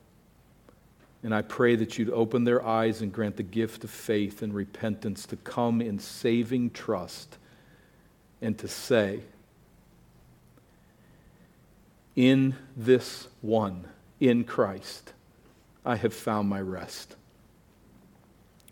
And 1.23 1.33
I 1.33 1.41
pray 1.41 1.75
that 1.77 1.97
you'd 1.97 2.11
open 2.11 2.43
their 2.43 2.63
eyes 2.63 3.01
and 3.01 3.11
grant 3.11 3.37
the 3.37 3.43
gift 3.43 3.83
of 3.83 3.89
faith 3.89 4.43
and 4.43 4.53
repentance 4.53 5.25
to 5.27 5.35
come 5.37 5.81
in 5.81 5.97
saving 5.97 6.71
trust 6.71 7.37
and 8.39 8.55
to 8.59 8.67
say, 8.67 9.21
in 12.15 12.55
this 12.77 13.27
one 13.41 13.85
in 14.19 14.43
Christ, 14.43 15.13
I 15.85 15.95
have 15.95 16.13
found 16.13 16.49
my 16.49 16.61
rest. 16.61 17.15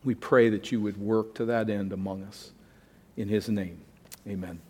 We 0.03 0.15
pray 0.15 0.49
that 0.49 0.71
you 0.71 0.81
would 0.81 0.97
work 0.97 1.35
to 1.35 1.45
that 1.45 1.69
end 1.69 1.93
among 1.93 2.23
us. 2.23 2.51
In 3.17 3.27
his 3.27 3.49
name, 3.49 3.81
amen. 4.27 4.61